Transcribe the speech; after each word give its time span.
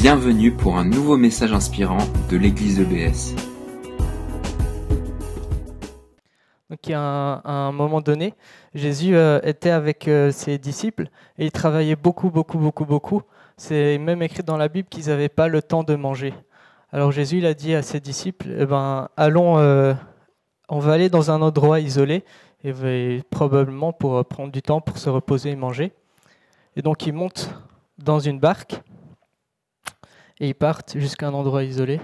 Bienvenue 0.00 0.50
pour 0.50 0.78
un 0.78 0.86
nouveau 0.86 1.18
message 1.18 1.52
inspirant 1.52 1.98
de 2.30 2.38
l'église 2.38 2.80
EBS. 2.80 3.34
Donc, 6.70 6.78
il 6.86 6.94
a 6.94 7.42
un, 7.44 7.70
moment 7.70 8.00
donné, 8.00 8.32
Jésus 8.72 9.14
euh, 9.14 9.40
était 9.42 9.68
avec 9.68 10.08
euh, 10.08 10.32
ses 10.32 10.56
disciples 10.56 11.10
et 11.36 11.44
il 11.44 11.52
travaillait 11.52 11.96
beaucoup, 11.96 12.30
beaucoup, 12.30 12.56
beaucoup, 12.56 12.86
beaucoup. 12.86 13.20
C'est 13.58 13.98
même 13.98 14.22
écrit 14.22 14.42
dans 14.42 14.56
la 14.56 14.68
Bible 14.68 14.88
qu'ils 14.88 15.08
n'avaient 15.08 15.28
pas 15.28 15.48
le 15.48 15.60
temps 15.60 15.82
de 15.82 15.94
manger. 15.94 16.32
Alors 16.92 17.12
Jésus 17.12 17.36
il 17.36 17.44
a 17.44 17.52
dit 17.52 17.74
à 17.74 17.82
ses 17.82 18.00
disciples, 18.00 18.56
eh 18.58 18.64
ben, 18.64 19.10
allons, 19.18 19.58
euh, 19.58 19.92
on 20.70 20.78
va 20.78 20.94
aller 20.94 21.10
dans 21.10 21.30
un 21.30 21.42
endroit 21.42 21.78
isolé 21.78 22.24
probablement 23.28 23.92
pour 23.92 24.24
prendre 24.24 24.50
du 24.50 24.62
temps 24.62 24.80
pour 24.80 24.96
se 24.96 25.10
reposer 25.10 25.50
et 25.50 25.56
manger. 25.56 25.92
Et 26.74 26.80
donc 26.80 27.06
ils 27.06 27.12
montent 27.12 27.54
dans 27.98 28.18
une 28.18 28.40
barque 28.40 28.80
et 30.40 30.48
ils 30.48 30.54
partent 30.54 30.98
jusqu'à 30.98 31.28
un 31.28 31.34
endroit 31.34 31.62
isolé. 31.62 32.00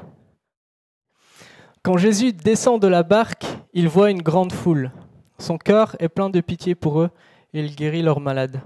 Quand 1.83 1.97
Jésus 1.97 2.33
descend 2.33 2.81
de 2.81 2.89
la 2.89 3.03
barque, 3.03 3.47
il 3.73 3.89
voit 3.89 4.11
une 4.11 4.23
grande 4.23 4.53
foule. 4.53 4.91
Son 5.39 5.59
cœur 5.59 5.97
est 5.99 6.09
plein 6.09 6.31
de 6.31 6.41
pitié 6.41 6.75
pour 6.75 7.01
eux 7.01 7.11
et 7.55 7.61
il 7.61 7.75
guérit 7.75 8.03
leurs 8.03 8.21
malades. 8.21 8.61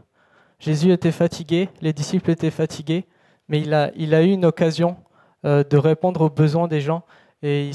Jésus 0.59 0.93
était 0.93 1.13
fatigué, 1.13 1.69
les 1.81 1.93
disciples 1.93 2.31
étaient 2.31 2.51
fatigués, 2.51 3.07
mais 3.49 3.61
il 3.61 3.73
a, 3.73 3.91
il 3.97 4.15
a 4.15 4.23
eu 4.23 4.31
une 4.31 4.45
occasion 4.45 4.97
euh, 5.45 5.65
de 5.65 5.77
répondre 5.77 6.23
aux 6.23 6.31
besoins 6.31 6.69
des 6.69 6.81
gens 6.81 7.05
et 7.43 7.71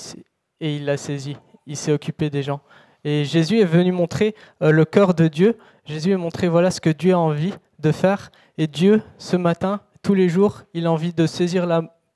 il, 0.59 0.85
l'a 0.85 0.97
saisi. 0.97 1.37
Il 1.65 1.77
s'est 1.77 1.91
occupé 1.91 2.29
des 2.29 2.43
gens. 2.43 2.61
Et 3.03 3.23
Jésus 3.23 3.59
est 3.59 3.65
venu 3.65 3.91
montrer 3.91 4.35
euh, 4.61 4.71
le 4.71 4.85
cœur 4.85 5.13
de 5.13 5.27
Dieu. 5.27 5.57
Jésus 5.85 6.13
a 6.13 6.17
montré 6.17 6.47
voilà 6.47 6.71
ce 6.71 6.81
que 6.81 6.89
Dieu 6.89 7.13
a 7.13 7.19
envie 7.19 7.53
de 7.79 7.91
faire. 7.91 8.31
Et 8.57 8.67
Dieu, 8.67 9.01
ce 9.17 9.35
matin, 9.35 9.81
tous 10.05 10.13
les 10.13 10.29
jours, 10.29 10.61
il 10.75 10.85
a 10.85 10.91
envie 10.91 11.13
de 11.13 11.25
saisir 11.25 11.65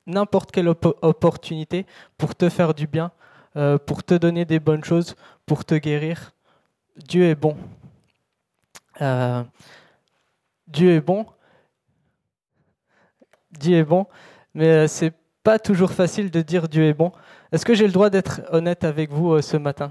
n'importe 0.06 0.52
quelle 0.52 0.68
op 0.68 0.96
opportunité 1.02 1.86
pour 2.16 2.36
te 2.36 2.48
faire 2.48 2.72
du 2.72 2.86
bien, 2.86 3.10
euh, 3.56 3.78
pour 3.78 4.04
te 4.04 4.14
donner 4.14 4.44
des 4.44 4.60
bonnes 4.60 4.84
choses, 4.84 5.16
pour 5.44 5.64
te 5.64 5.74
guérir. 5.74 6.32
Dieu 6.96 7.24
est 7.24 7.34
bon. 7.34 7.56
Euh, 9.00 9.42
Dieu 10.68 10.92
est 10.92 11.00
bon. 11.00 11.26
Dieu 13.50 13.78
est 13.78 13.84
bon, 13.84 14.06
mais 14.54 14.68
euh, 14.68 14.86
c'est 14.86 15.12
pas 15.42 15.58
toujours 15.58 15.90
facile 15.90 16.30
de 16.30 16.42
dire 16.42 16.68
Dieu 16.68 16.84
est 16.84 16.94
bon. 16.94 17.10
Est-ce 17.50 17.66
que 17.66 17.74
j'ai 17.74 17.88
le 17.88 17.92
droit 17.92 18.08
d'être 18.08 18.40
honnête 18.52 18.84
avec 18.84 19.10
vous 19.10 19.42
ce 19.42 19.56
matin? 19.56 19.90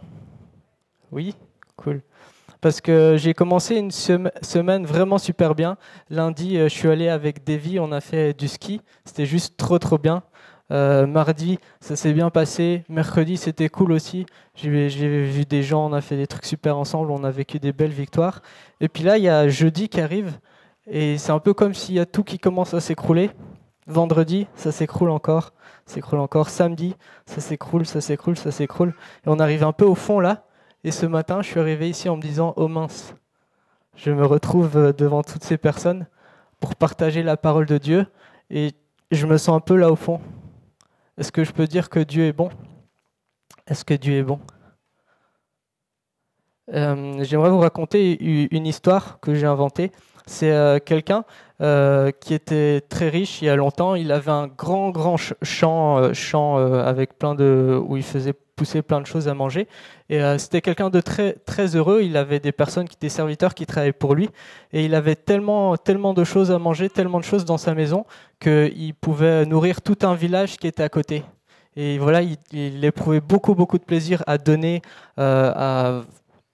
Oui? 1.11 1.35
Cool. 1.75 2.01
Parce 2.61 2.81
que 2.81 3.15
j'ai 3.17 3.33
commencé 3.33 3.77
une 3.77 3.91
semaine 3.91 4.85
vraiment 4.85 5.17
super 5.17 5.55
bien. 5.55 5.77
Lundi, 6.09 6.57
euh, 6.57 6.67
je 6.67 6.73
suis 6.73 6.89
allé 6.89 7.07
avec 7.07 7.45
Davy, 7.45 7.79
on 7.79 7.91
a 7.93 8.01
fait 8.01 8.37
du 8.37 8.49
ski. 8.49 8.81
C'était 9.05 9.25
juste 9.25 9.55
trop 9.55 9.79
trop 9.79 9.97
bien. 9.97 10.23
Euh, 10.71 11.07
mardi, 11.07 11.57
ça 11.79 11.95
s'est 11.95 12.11
bien 12.11 12.29
passé. 12.29 12.83
Mercredi, 12.89 13.37
c'était 13.37 13.69
cool 13.69 13.93
aussi. 13.93 14.25
J'ai 14.55 14.87
vu 14.87 15.45
des 15.45 15.63
gens, 15.63 15.89
on 15.89 15.93
a 15.93 16.01
fait 16.01 16.17
des 16.17 16.27
trucs 16.27 16.45
super 16.45 16.77
ensemble, 16.77 17.11
on 17.11 17.23
a 17.23 17.31
vécu 17.31 17.59
des 17.59 17.71
belles 17.71 17.91
victoires. 17.91 18.41
Et 18.81 18.89
puis 18.89 19.03
là, 19.03 19.17
il 19.17 19.23
y 19.23 19.29
a 19.29 19.47
jeudi 19.47 19.87
qui 19.87 20.01
arrive. 20.01 20.37
Et 20.85 21.17
c'est 21.17 21.31
un 21.31 21.39
peu 21.39 21.53
comme 21.53 21.73
s'il 21.73 21.95
y 21.95 21.99
a 21.99 22.05
tout 22.05 22.23
qui 22.23 22.39
commence 22.39 22.73
à 22.73 22.81
s'écrouler. 22.81 23.31
Vendredi, 23.87 24.47
ça 24.53 24.71
s'écroule 24.71 25.09
encore, 25.09 25.53
s'écroule 25.85 26.19
encore. 26.19 26.49
Samedi, 26.49 26.95
ça 27.25 27.41
s'écroule, 27.41 27.85
ça 27.85 28.01
s'écroule, 28.01 28.37
ça 28.37 28.51
s'écroule. 28.51 28.93
Et 29.25 29.29
on 29.29 29.39
arrive 29.39 29.63
un 29.63 29.71
peu 29.71 29.85
au 29.85 29.95
fond 29.95 30.19
là. 30.19 30.43
Et 30.85 30.91
ce 30.91 31.05
matin, 31.05 31.41
je 31.41 31.49
suis 31.49 31.59
arrivé 31.59 31.89
ici 31.89 32.07
en 32.07 32.15
me 32.15 32.21
disant 32.21 32.53
Oh 32.55 32.69
mince, 32.69 33.13
je 33.95 34.11
me 34.11 34.25
retrouve 34.25 34.77
euh, 34.77 34.93
devant 34.93 35.23
toutes 35.23 35.43
ces 35.43 35.57
personnes 35.57 36.07
pour 36.61 36.75
partager 36.75 37.21
la 37.21 37.35
parole 37.35 37.65
de 37.65 37.77
Dieu. 37.77 38.05
Et 38.49 38.71
je 39.11 39.27
me 39.27 39.37
sens 39.37 39.57
un 39.57 39.59
peu 39.59 39.75
là 39.75 39.91
au 39.91 39.97
fond. 39.97 40.21
Est-ce 41.17 41.33
que 41.33 41.43
je 41.43 41.51
peux 41.51 41.67
dire 41.67 41.89
que 41.89 41.99
Dieu 41.99 42.25
est 42.25 42.33
bon? 42.33 42.49
Est-ce 43.67 43.83
que 43.83 43.93
Dieu 43.93 44.19
est 44.19 44.23
bon? 44.23 44.39
Euh, 46.73 47.23
J'aimerais 47.23 47.49
vous 47.49 47.59
raconter 47.59 48.17
une 48.55 48.65
histoire 48.65 49.19
que 49.19 49.33
j'ai 49.33 49.47
inventée. 49.47 49.91
C'est 50.27 50.51
euh, 50.51 50.79
quelqu'un 50.79 51.25
qui 52.21 52.33
était 52.33 52.79
très 52.87 53.09
riche 53.09 53.41
il 53.41 53.45
y 53.45 53.49
a 53.49 53.55
longtemps. 53.57 53.95
Il 53.95 54.13
avait 54.13 54.31
un 54.31 54.47
grand, 54.47 54.91
grand 54.91 55.17
champ, 55.17 56.13
champ 56.13 56.55
avec 56.55 57.17
plein 57.17 57.35
de, 57.35 57.77
où 57.85 57.97
il 57.97 58.03
faisait 58.03 58.31
pousser 58.31 58.81
plein 58.81 59.01
de 59.01 59.05
choses 59.05 59.27
à 59.27 59.33
manger. 59.33 59.67
Et 60.09 60.21
euh, 60.21 60.37
c'était 60.39 60.61
quelqu'un 60.61 60.89
de 60.89 61.01
très, 61.01 61.33
très 61.33 61.75
heureux. 61.75 62.01
Il 62.01 62.17
avait 62.17 62.39
des 62.39 62.51
personnes, 62.51 62.87
des 62.99 63.09
serviteurs 63.09 63.53
qui 63.53 63.65
travaillaient 63.65 63.93
pour 63.93 64.15
lui. 64.15 64.29
Et 64.73 64.83
il 64.85 64.95
avait 64.95 65.15
tellement, 65.15 65.77
tellement 65.77 66.13
de 66.13 66.23
choses 66.23 66.51
à 66.51 66.57
manger, 66.57 66.89
tellement 66.89 67.19
de 67.19 67.25
choses 67.25 67.45
dans 67.45 67.57
sa 67.57 67.75
maison, 67.75 68.05
qu'il 68.39 68.93
pouvait 68.95 69.45
nourrir 69.45 69.81
tout 69.81 69.97
un 70.01 70.15
village 70.15 70.57
qui 70.57 70.67
était 70.67 70.83
à 70.83 70.89
côté. 70.89 71.23
Et 71.75 71.99
voilà, 71.99 72.21
il, 72.51 72.83
éprouvait 72.83 73.21
beaucoup, 73.21 73.53
beaucoup 73.53 73.77
de 73.77 73.83
plaisir 73.83 74.23
à 74.25 74.37
donner, 74.37 74.81
euh, 75.19 75.51
à 75.55 76.01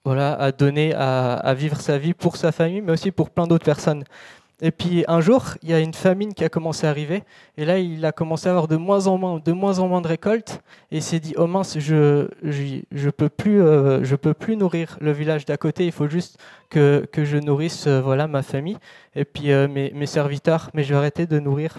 voilà, 0.04 0.34
à 0.34 0.52
donner, 0.52 0.94
à, 0.94 1.52
vivre 1.54 1.80
sa 1.80 1.98
vie 1.98 2.14
pour 2.14 2.36
sa 2.36 2.52
famille, 2.52 2.80
mais 2.80 2.92
aussi 2.92 3.10
pour 3.10 3.28
plein 3.28 3.48
d'autres 3.48 3.64
personnes. 3.64 4.04
Et 4.62 4.70
puis 4.70 5.04
un 5.06 5.20
jour, 5.20 5.54
il 5.62 5.68
y 5.68 5.74
a 5.74 5.80
une 5.80 5.92
famine 5.92 6.32
qui 6.32 6.42
a 6.42 6.48
commencé 6.48 6.86
à 6.86 6.90
arriver, 6.90 7.24
et 7.58 7.66
là, 7.66 7.78
il 7.78 8.02
a 8.06 8.12
commencé 8.12 8.48
à 8.48 8.52
avoir 8.52 8.68
de 8.68 8.76
moins 8.76 9.06
en 9.06 9.18
moins, 9.18 9.38
de 9.38 9.52
moins 9.52 9.78
en 9.80 9.88
moins 9.88 10.00
de 10.00 10.08
récoltes, 10.08 10.62
et 10.90 10.96
il 10.96 11.02
s'est 11.02 11.20
dit 11.20 11.34
oh 11.36 11.46
mince, 11.46 11.78
je, 11.78 12.28
je, 12.42 12.80
je 12.90 13.10
peux 13.10 13.28
plus, 13.28 13.62
euh, 13.62 14.00
peux 14.16 14.32
plus 14.32 14.56
nourrir 14.56 14.96
le 15.02 15.12
village 15.12 15.44
d'à 15.44 15.58
côté. 15.58 15.84
Il 15.84 15.92
faut 15.92 16.08
juste 16.08 16.38
que, 16.70 17.06
que 17.12 17.24
je 17.24 17.36
nourrisse, 17.36 17.86
euh, 17.86 18.00
voilà, 18.00 18.28
ma 18.28 18.42
famille, 18.42 18.78
et 19.14 19.26
puis 19.26 19.52
euh, 19.52 19.68
mes, 19.68 20.06
serviteurs, 20.06 20.70
mais 20.72 20.84
je 20.84 20.94
vais 20.94 20.98
arrêter 20.98 21.26
de 21.26 21.38
nourrir. 21.38 21.78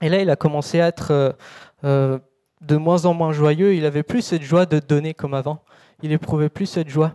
Et 0.00 0.08
là, 0.08 0.20
il 0.20 0.30
a 0.30 0.36
commencé 0.36 0.80
à 0.80 0.88
être 0.88 1.34
de 1.82 2.76
moins 2.76 3.04
en 3.06 3.14
moins 3.14 3.32
joyeux. 3.32 3.74
Il 3.74 3.84
avait 3.86 4.02
plus 4.02 4.22
cette 4.22 4.42
joie 4.42 4.66
de 4.66 4.78
donner 4.78 5.14
comme 5.14 5.34
avant. 5.34 5.62
Il 6.02 6.12
éprouvait 6.12 6.50
plus 6.50 6.66
cette 6.66 6.88
joie. 6.88 7.14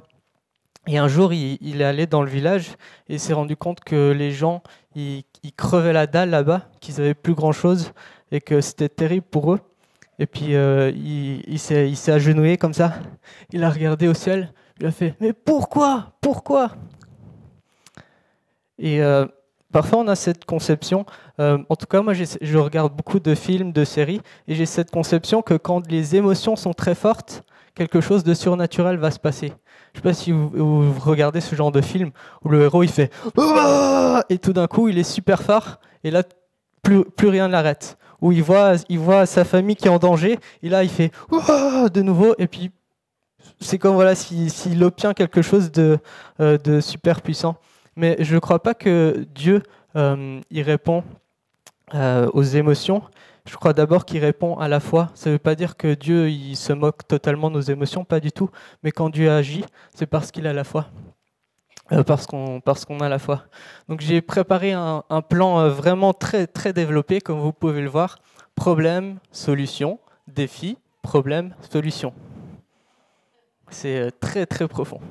Et 0.88 0.97
un 0.97 1.08
jour, 1.08 1.31
il, 1.31 1.81
est 1.81 1.85
allé 1.85 2.08
dans 2.08 2.23
le 2.23 2.29
village 2.29 2.75
et 3.08 3.19
s'est 3.19 3.34
rendu 3.34 3.56
compte 3.56 3.81
que 3.81 4.12
les 4.12 4.31
gens, 4.31 4.63
ils, 4.96 5.24
ils 5.44 5.53
crevaient 5.53 5.94
la 5.94 6.07
dalle 6.07 6.29
là-bas, 6.29 6.69
qu'ils 6.79 7.00
avaient 7.00 7.13
plus 7.13 7.34
grand-chose 7.34 7.94
et 8.31 8.41
que 8.41 8.62
c'était 8.62 8.90
terrible 8.90 9.25
pour 9.29 9.53
eux. 9.53 9.59
Et 10.19 10.28
puis, 10.28 10.56
euh, 10.56 10.91
il, 10.91 11.41
il 11.47 11.59
s'est 11.59 12.12
agenouillé 12.12 12.57
comme 12.57 12.74
ça. 12.74 12.94
Il 13.52 13.63
a 13.63 13.69
regardé 13.69 14.07
au 14.07 14.13
ciel. 14.13 14.53
Il 14.79 14.85
a 14.85 14.91
fait 14.91 15.16
Mais 15.19 15.34
pourquoi? 15.34 16.13
Pourquoi? 16.22 16.72
Et 18.78 19.02
euh, 19.02 19.25
parfois, 19.72 20.00
on 20.00 20.07
a 20.07 20.16
cette 20.16 20.46
conception. 20.46 21.06
Euh, 21.40 21.58
en 21.69 21.75
tout 21.75 21.85
cas, 21.85 22.02
moi, 22.02 22.13
je 22.13 22.58
regarde 22.58 22.96
beaucoup 22.96 23.19
de 23.19 23.35
films, 23.35 23.72
de 23.72 23.84
séries, 23.84 24.22
et 24.47 24.56
j'ai 24.56 24.66
cette 24.66 24.91
conception 24.91 25.41
que 25.41 25.53
quand 25.56 25.88
les 25.90 26.16
émotions 26.16 26.56
sont 26.56 26.73
très 26.73 26.96
fortes, 26.96 27.44
quelque 27.76 28.02
chose 28.02 28.24
de 28.24 28.34
surnaturel 28.34 28.98
va 28.98 29.12
se 29.12 29.20
passer. 29.20 29.48
Je 29.94 30.00
ne 30.00 30.04
sais 30.04 30.09
pas 30.09 30.14
si 30.14 30.32
vous, 30.32 30.94
regardez 31.00 31.42
ce 31.42 31.56
genre 31.56 31.72
de 31.72 31.82
film 31.82 32.12
où 32.44 32.50
le 32.50 32.62
héros 32.64 32.84
il 32.84 32.90
fait 32.90 33.12
et 34.30 34.38
tout 34.38 34.54
d'un 34.54 34.68
coup 34.68 34.88
il 34.88 34.98
est 34.98 35.04
super 35.04 35.42
fort 35.42 35.80
et 36.04 36.12
là 36.12 36.24
plus, 36.82 37.06
rien 37.22 37.48
ne 37.48 37.52
l'arrête. 37.52 37.98
Où 38.22 38.32
il 38.32 38.44
voit, 38.44 38.74
il 38.90 39.00
voit 39.00 39.26
sa 39.26 39.44
famille 39.44 39.76
qui 39.76 39.88
est 39.88 39.92
en 39.92 40.00
danger 40.00 40.40
et 40.64 40.70
là 40.70 40.84
il 40.84 40.90
fait 40.90 41.12
de 41.32 42.02
nouveau 42.02 42.36
et 42.38 42.48
puis 42.48 42.72
c'est 43.59 43.78
comme 43.78 43.96
voilà 43.96 44.16
s'il 44.16 44.50
si, 44.50 44.82
obtient 44.82 45.14
quelque 45.14 45.42
chose 45.42 45.72
de, 45.72 45.98
euh, 46.40 46.58
de 46.58 46.80
super 46.80 47.22
puissant. 47.22 47.56
Mais 47.96 48.18
je 48.20 48.36
ne 48.36 48.40
crois 48.40 48.62
pas 48.62 48.74
que 48.74 49.26
Dieu 49.36 49.62
euh, 49.96 50.40
répond 50.53 51.03
euh, 51.94 52.30
aux 52.34 52.44
émotions, 52.44 53.03
je 53.46 53.56
crois 53.56 53.74
d'abord 53.74 54.06
qu'il 54.06 54.19
répond 54.24 54.57
à 54.57 54.68
la 54.68 54.79
foi. 54.79 55.09
Ça 55.16 55.29
ne 55.29 55.35
veut 55.35 55.40
pas 55.40 55.56
dire 55.56 55.78
que 55.78 55.94
Dieu 55.94 56.29
il 56.29 56.56
se 56.56 56.74
moque 56.74 57.07
totalement 57.07 57.50
de 57.50 57.56
nos 57.56 57.62
émotions, 57.62 58.06
pas 58.06 58.19
du 58.19 58.31
tout. 58.31 58.50
Mais 58.84 58.91
quand 58.91 59.09
Dieu 59.09 59.31
agit, 59.31 59.66
c'est 59.94 60.06
parce 60.06 60.31
qu'il 60.31 60.47
a 60.47 60.53
la 60.53 60.63
foi. 60.63 60.88
Euh, 61.91 62.03
parce 62.03 62.25
qu'on 62.28 63.00
a 63.00 63.09
la 63.09 63.19
foi. 63.19 63.44
Donc 63.90 64.00
j'ai 64.02 64.22
préparé 64.22 64.72
un, 64.72 65.03
un, 65.09 65.22
plan 65.22 65.59
euh, 65.59 65.69
vraiment 65.69 66.13
très 66.13 66.47
très 66.47 66.72
développé, 66.72 67.20
comme 67.20 67.40
vous 67.40 67.52
pouvez 67.52 67.82
le 67.82 67.90
voir. 67.90 68.20
Problème, 68.55 69.17
solution, 69.32 69.99
défi, 70.28 70.78
problème, 71.02 71.53
solution. 71.70 72.14
C'est 73.70 73.99
euh, 73.99 74.09
très 74.20 74.46
très 74.46 74.67
profond. 74.67 75.02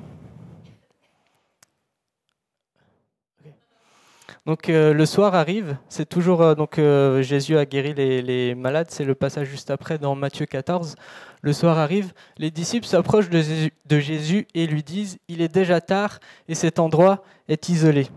Donc 4.47 4.69
euh, 4.69 4.91
le 4.91 5.05
soir 5.05 5.35
arrive, 5.35 5.77
c'est 5.87 6.09
toujours 6.09 6.41
euh, 6.41 6.55
donc 6.55 6.79
euh, 6.79 7.21
Jésus 7.21 7.57
a 7.57 7.65
guéri 7.65 7.93
les, 7.93 8.55
malades, 8.55 8.87
c'est 8.89 9.03
le 9.03 9.13
passage 9.13 9.47
juste 9.47 9.69
après 9.69 9.99
dans 9.99 10.15
Matthieu 10.15 10.47
14. 10.47 10.95
Le 11.43 11.53
soir 11.53 11.77
arrive, 11.77 12.11
les 12.39 12.49
disciples 12.49 12.87
s'approchent 12.87 13.29
de, 13.29 13.99
Jésus 13.99 14.47
et 14.55 14.65
lui 14.65 14.81
disent 14.81 15.19
il 15.27 15.41
est 15.41 15.53
déjà 15.53 15.79
tard 15.79 16.17
et 16.47 16.55
cet 16.55 16.79
endroit 16.79 17.23
est 17.47 17.69
isolé. 17.69 18.07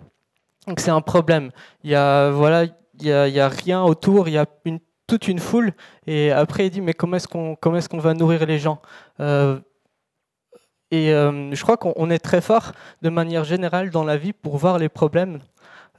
Donc 0.67 0.81
c'est 0.81 0.91
un 0.91 1.03
problème. 1.03 1.51
Il 1.83 1.91
y 1.91 1.95
a 1.95 2.31
voilà, 2.31 2.65
il 3.01 3.07
y 3.07 3.41
a, 3.41 3.49
rien 3.49 3.83
autour, 3.83 4.27
il 4.27 4.33
y 4.33 4.39
a 4.39 4.47
toute 5.07 5.29
une 5.29 5.39
foule 5.39 5.73
et 6.07 6.33
après 6.33 6.69
il 6.69 6.71
dit 6.71 6.81
mais 6.81 6.95
comment 6.95 7.17
est-ce 7.17 7.29
qu'on 7.29 7.55
comment 7.55 7.77
est-ce 7.77 7.91
qu'on 7.91 7.99
va 7.99 8.15
nourrir 8.15 8.47
les 8.47 8.59
gens 8.59 8.81
et 10.91 11.09
je 11.09 11.63
crois 11.63 11.77
qu'on 11.77 12.09
est 12.09 12.19
très 12.19 12.41
fort 12.41 12.73
de 13.03 13.11
manière 13.11 13.45
générale 13.45 13.91
dans 13.91 14.05
la 14.05 14.17
vie 14.17 14.33
pour 14.33 14.57
voir 14.57 14.79
les 14.79 14.89
problèmes 14.89 15.41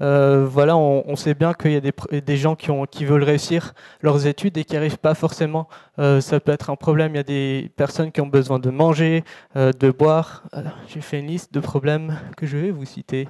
Euh, 0.01 0.45
voilà, 0.45 0.75
on, 0.77 1.15
sait 1.15 1.33
bien 1.33 1.53
qu'il 1.53 1.71
y 1.71 1.75
a 1.75 2.21
des, 2.21 2.38
gens 2.38 2.56
qui, 2.56 3.06
veulent 3.06 3.24
réussir 3.24 3.74
leurs 4.01 4.27
études 4.27 4.57
et 4.57 4.65
qui 4.65 4.74
n'arrivent 4.75 4.97
pas 4.97 5.15
forcément. 5.15 5.68
Euh, 6.00 6.21
ça 6.21 6.39
peut 6.39 6.51
être 6.51 6.69
un 6.69 6.75
problème. 6.75 7.13
Il 7.13 7.18
y 7.18 7.19
a 7.19 7.24
des 7.24 7.71
personnes 7.75 8.12
qui 8.12 8.21
ont 8.21 8.27
besoin 8.27 8.59
de 8.59 8.69
manger, 8.69 9.24
euh, 9.56 9.71
de 9.71 9.92
boire. 9.92 10.44
J'ai 10.88 11.01
fait 11.01 11.19
une 11.19 11.27
liste 11.27 11.53
de 11.53 11.59
problèmes 11.59 12.18
que 12.38 12.45
je 12.45 12.57
vais 12.57 12.71
vous 12.71 12.86
citer. 12.86 13.27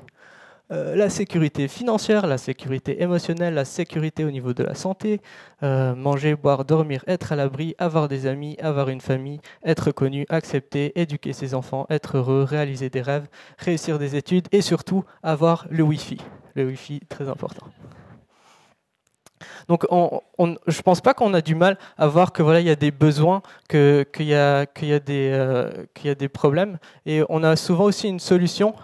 la 0.72 1.10
sécurité 1.10 1.68
financière, 1.68 2.26
la 2.26 2.40
sécurité 2.40 3.04
émotionnelle, 3.04 3.54
la 3.54 3.66
sécurité 3.66 4.26
au 4.26 4.32
niveau 4.32 4.54
de 4.54 4.64
la 4.64 4.74
santé, 4.74 5.22
manger, 5.62 6.36
boire, 6.36 6.66
dormir, 6.66 7.04
être 7.06 7.32
à 7.32 7.36
l'abri, 7.36 7.76
avoir 7.78 8.08
des 8.08 8.26
amis, 8.26 8.58
avoir 8.60 8.90
une 8.90 9.02
famille, 9.02 9.40
être 9.64 9.92
connu, 9.92 10.26
accepter, 10.30 11.00
éduquer 11.00 11.34
ses 11.34 11.54
enfants, 11.54 11.86
être 11.92 12.18
heureux, 12.18 12.44
réaliser 12.44 12.90
des 12.90 13.04
rêves, 13.04 13.28
réussir 13.60 14.00
des 14.00 14.16
études 14.16 14.48
et 14.52 14.62
surtout 14.62 15.04
avoir 15.22 15.68
le 15.70 15.84
Wi-Fi 15.84 16.18
le 16.56 16.66
Wi-Fi, 16.66 17.02
très 17.08 17.30
important. 17.30 17.68
Donc, 19.68 19.86
on, 19.90 20.22
je 20.68 20.78
ne 20.78 20.82
pense 20.84 21.02
pas 21.02 21.14
qu'on 21.14 21.34
a 21.34 21.42
du 21.42 21.56
mal 21.56 21.78
à 21.98 22.08
voir 22.08 22.32
que 22.32 22.42
voilà, 22.42 22.60
il 22.62 22.68
y 22.68 22.70
a 22.70 22.76
des 22.76 22.92
besoins, 22.92 23.42
qu'il 23.70 24.06
y, 24.20 24.34
a, 24.34 24.64
y, 24.82 25.00
des, 25.02 25.32
euh, 25.34 25.86
y 26.04 26.10
a 26.10 26.16
des 26.16 26.30
problèmes, 26.30 26.78
et 27.06 27.24
on 27.30 27.44
a 27.44 27.56
souvent 27.56 27.86
aussi 27.86 28.08
une 28.08 28.20
solution. 28.20 28.76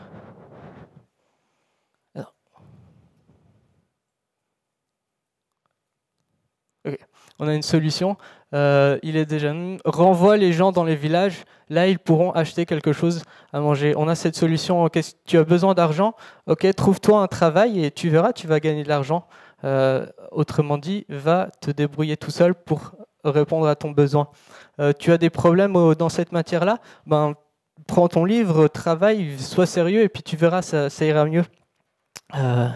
On 7.40 7.48
a 7.48 7.54
une 7.54 7.62
solution. 7.64 8.18
Euh, 8.54 9.00
il 9.02 9.16
est 9.16 9.26
déjà 9.26 9.54
renvoie 9.86 10.38
les 10.38 10.52
gens 10.54 10.72
dans 10.72 10.84
les 10.84 10.96
villages. 10.96 11.46
Là, 11.70 11.88
ils 11.88 12.00
pourront 12.00 12.32
acheter 12.32 12.66
quelque 12.66 12.92
chose 12.92 13.24
à 13.54 13.60
manger. 13.62 13.94
On 13.96 14.08
a 14.08 14.16
cette 14.16 14.36
solution. 14.36 14.88
tu 15.26 15.38
as 15.38 15.44
besoin 15.44 15.74
d'argent 15.74 16.14
Ok, 16.48 16.68
trouve-toi 16.76 17.22
un 17.22 17.28
travail 17.28 17.86
et 17.86 17.92
tu 17.92 18.10
verras, 18.10 18.34
tu 18.34 18.48
vas 18.48 18.60
gagner 18.60 18.84
de 18.84 18.90
l'argent. 18.90 19.26
Euh, 19.64 20.06
autrement 20.32 20.78
dit, 20.78 21.06
va 21.08 21.50
te 21.62 21.72
débrouiller 21.72 22.18
tout 22.18 22.32
seul 22.32 22.56
pour 22.56 22.94
répondre 23.24 23.68
à 23.68 23.76
ton 23.76 23.92
besoin. 23.92 24.30
Euh, 24.80 24.92
tu 24.98 25.12
as 25.12 25.18
des 25.18 25.30
problèmes 25.30 25.74
dans 25.96 26.10
cette 26.10 26.32
matière-là? 26.32 26.80
Ben, 27.06 27.36
prends 27.88 28.08
ton 28.08 28.26
livre, 28.26 28.68
travaille, 28.68 29.38
sois 29.40 29.66
sérieux 29.66 30.02
et 30.02 30.10
puis 30.10 30.24
tu 30.24 30.36
verras, 30.36 30.62
ça, 30.62 30.90
ça 30.90 31.06
ira 31.06 31.26
mieux. 31.26 31.46
je 32.34 32.72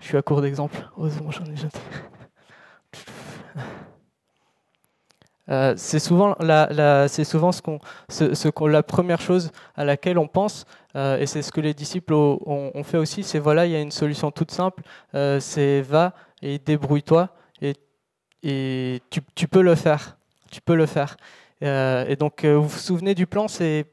suis 0.00 0.16
à 0.16 0.22
court 0.22 0.42
d'exemples. 0.42 0.88
j'en 0.98 1.44
ai 1.46 1.56
jeté. 1.56 1.78
Euh, 5.50 5.74
c'est 5.76 5.98
souvent, 5.98 6.36
la, 6.40 7.08
c'est 7.08 7.24
souvent 7.24 7.50
ce 7.50 7.60
qu'on, 7.60 7.80
ce, 8.08 8.66
la 8.68 8.82
première 8.82 9.20
chose 9.20 9.50
à 9.74 9.84
laquelle 9.84 10.18
on 10.18 10.28
pense, 10.28 10.64
euh, 10.94 11.18
et 11.18 11.26
c'est 11.26 11.42
ce 11.42 11.50
que 11.50 11.60
les 11.60 11.74
disciples 11.74 12.14
ont, 12.14 12.82
fait 12.84 12.98
aussi, 12.98 13.22
c'est 13.24 13.40
voilà, 13.40 13.66
il 13.66 13.72
y 13.72 13.76
a 13.76 13.80
une 13.80 13.90
solution 13.90 14.30
toute 14.30 14.52
simple, 14.52 14.82
euh, 15.14 15.40
c'est 15.40 15.80
va 15.82 16.14
et 16.40 16.58
débrouille-toi, 16.58 17.30
et, 17.62 17.74
et 18.42 19.02
tu, 19.10 19.48
peux 19.48 19.62
le 19.62 19.74
faire. 19.74 20.18
Tu 20.50 20.60
peux 20.60 20.76
le 20.76 20.86
faire. 20.86 21.16
et 21.60 22.16
donc, 22.18 22.44
vous 22.44 22.68
vous 22.68 22.78
souvenez 22.78 23.14
du 23.14 23.26
plan, 23.26 23.48
c'est 23.48 23.86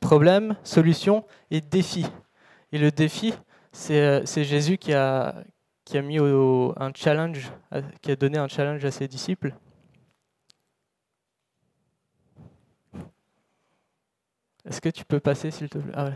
problème, 0.00 0.56
solution 0.62 1.24
et 1.50 1.60
défi. 1.60 2.06
Et 2.72 2.78
le 2.78 2.90
défi, 2.90 3.34
c'est, 3.72 4.44
Jésus 4.44 4.78
qui 4.78 4.92
a, 4.92 5.34
qui 5.84 5.98
a 5.98 6.02
mis 6.02 6.18
un 6.18 6.92
challenge, 6.94 7.50
qui 8.02 8.12
a 8.12 8.16
donné 8.16 8.38
un 8.38 8.48
challenge 8.48 8.84
à 8.84 8.90
ses 8.90 9.08
disciples. 9.08 9.54
Est-ce 14.68 14.80
que 14.80 14.88
tu 14.88 15.04
peux 15.04 15.20
passer, 15.20 15.50
s'il 15.50 15.68
te 15.68 15.78
plaît? 15.78 15.92
Ah, 15.94 16.10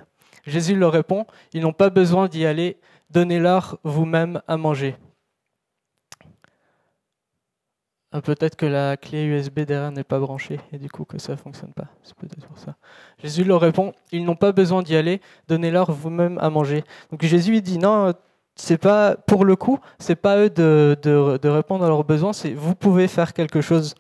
Jésus 0.47 0.77
leur 0.77 0.93
répond, 0.93 1.27
ils 1.53 1.63
n'ont 1.63 1.73
pas 1.73 1.91
besoin 1.91 2.29
d'y 2.29 2.47
aller, 2.47 2.79
donnez-leur 3.11 3.79
vous-même 3.85 4.41
à 4.49 4.57
manger. 4.57 4.97
Ah, 8.11 8.23
peut-être 8.23 8.57
que 8.57 8.65
la 8.65 8.97
clé 8.97 9.25
USB 9.25 9.61
derrière 9.61 9.93
n'est 9.93 10.03
pas 10.03 10.19
branchée 10.19 10.59
et 10.73 10.79
du 10.79 10.89
coup 10.89 11.05
que 11.05 11.19
ça 11.19 11.33
ne 11.33 11.37
fonctionne 11.37 11.75
pas. 11.75 11.89
C'est 12.03 12.15
peut-être 12.15 12.47
pour 12.47 12.57
ça. 12.57 12.77
Jésus 13.23 13.45
leur 13.45 13.61
répond, 13.61 13.93
ils 14.13 14.25
n'ont 14.25 14.37
pas 14.37 14.53
besoin 14.53 14.83
d'y 14.83 14.97
aller, 14.97 15.21
donnez-leur 15.47 15.93
vous-même 15.93 16.39
à 16.39 16.49
manger. 16.49 16.85
Donc 17.11 17.23
Jésus 17.23 17.61
dit, 17.61 17.77
non, 17.79 18.15
c'est 18.57 18.79
pas 18.79 19.15
pour 19.15 19.45
le 19.45 19.57
coup, 19.57 19.79
c'est 19.99 20.17
pas 20.17 20.39
eux 20.39 20.49
de, 20.49 20.97
de, 21.03 21.49
répondre 21.49 21.85
à 21.85 21.89
leurs 21.89 22.05
besoins, 22.05 22.33
c'est 22.33 22.55
vous 22.55 22.75
pouvez 22.75 23.09
faire 23.09 23.35
quelque 23.35 23.61
chose. 23.61 23.95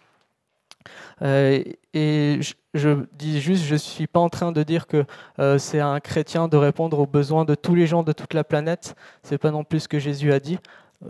Euh, 1.22 1.62
et 1.94 2.40
je, 2.74 3.04
dis 3.16 3.40
juste, 3.40 3.64
je 3.64 3.74
suis 3.74 4.06
pas 4.06 4.20
en 4.20 4.28
train 4.28 4.52
de 4.52 4.62
dire 4.62 4.86
que 4.86 5.04
euh, 5.38 5.58
c'est 5.58 5.80
à 5.80 5.88
un 5.88 6.00
chrétien 6.00 6.48
de 6.48 6.56
répondre 6.56 6.98
aux 6.98 7.06
besoins 7.06 7.44
de 7.44 7.54
tous 7.54 7.74
les 7.74 7.86
gens 7.86 8.02
de 8.02 8.12
toute 8.12 8.34
la 8.34 8.44
planète. 8.44 8.94
C'est 9.22 9.38
pas 9.38 9.50
non 9.50 9.64
plus 9.64 9.80
ce 9.80 9.88
que 9.88 9.98
Jésus 9.98 10.32
a 10.32 10.40
dit. 10.40 10.58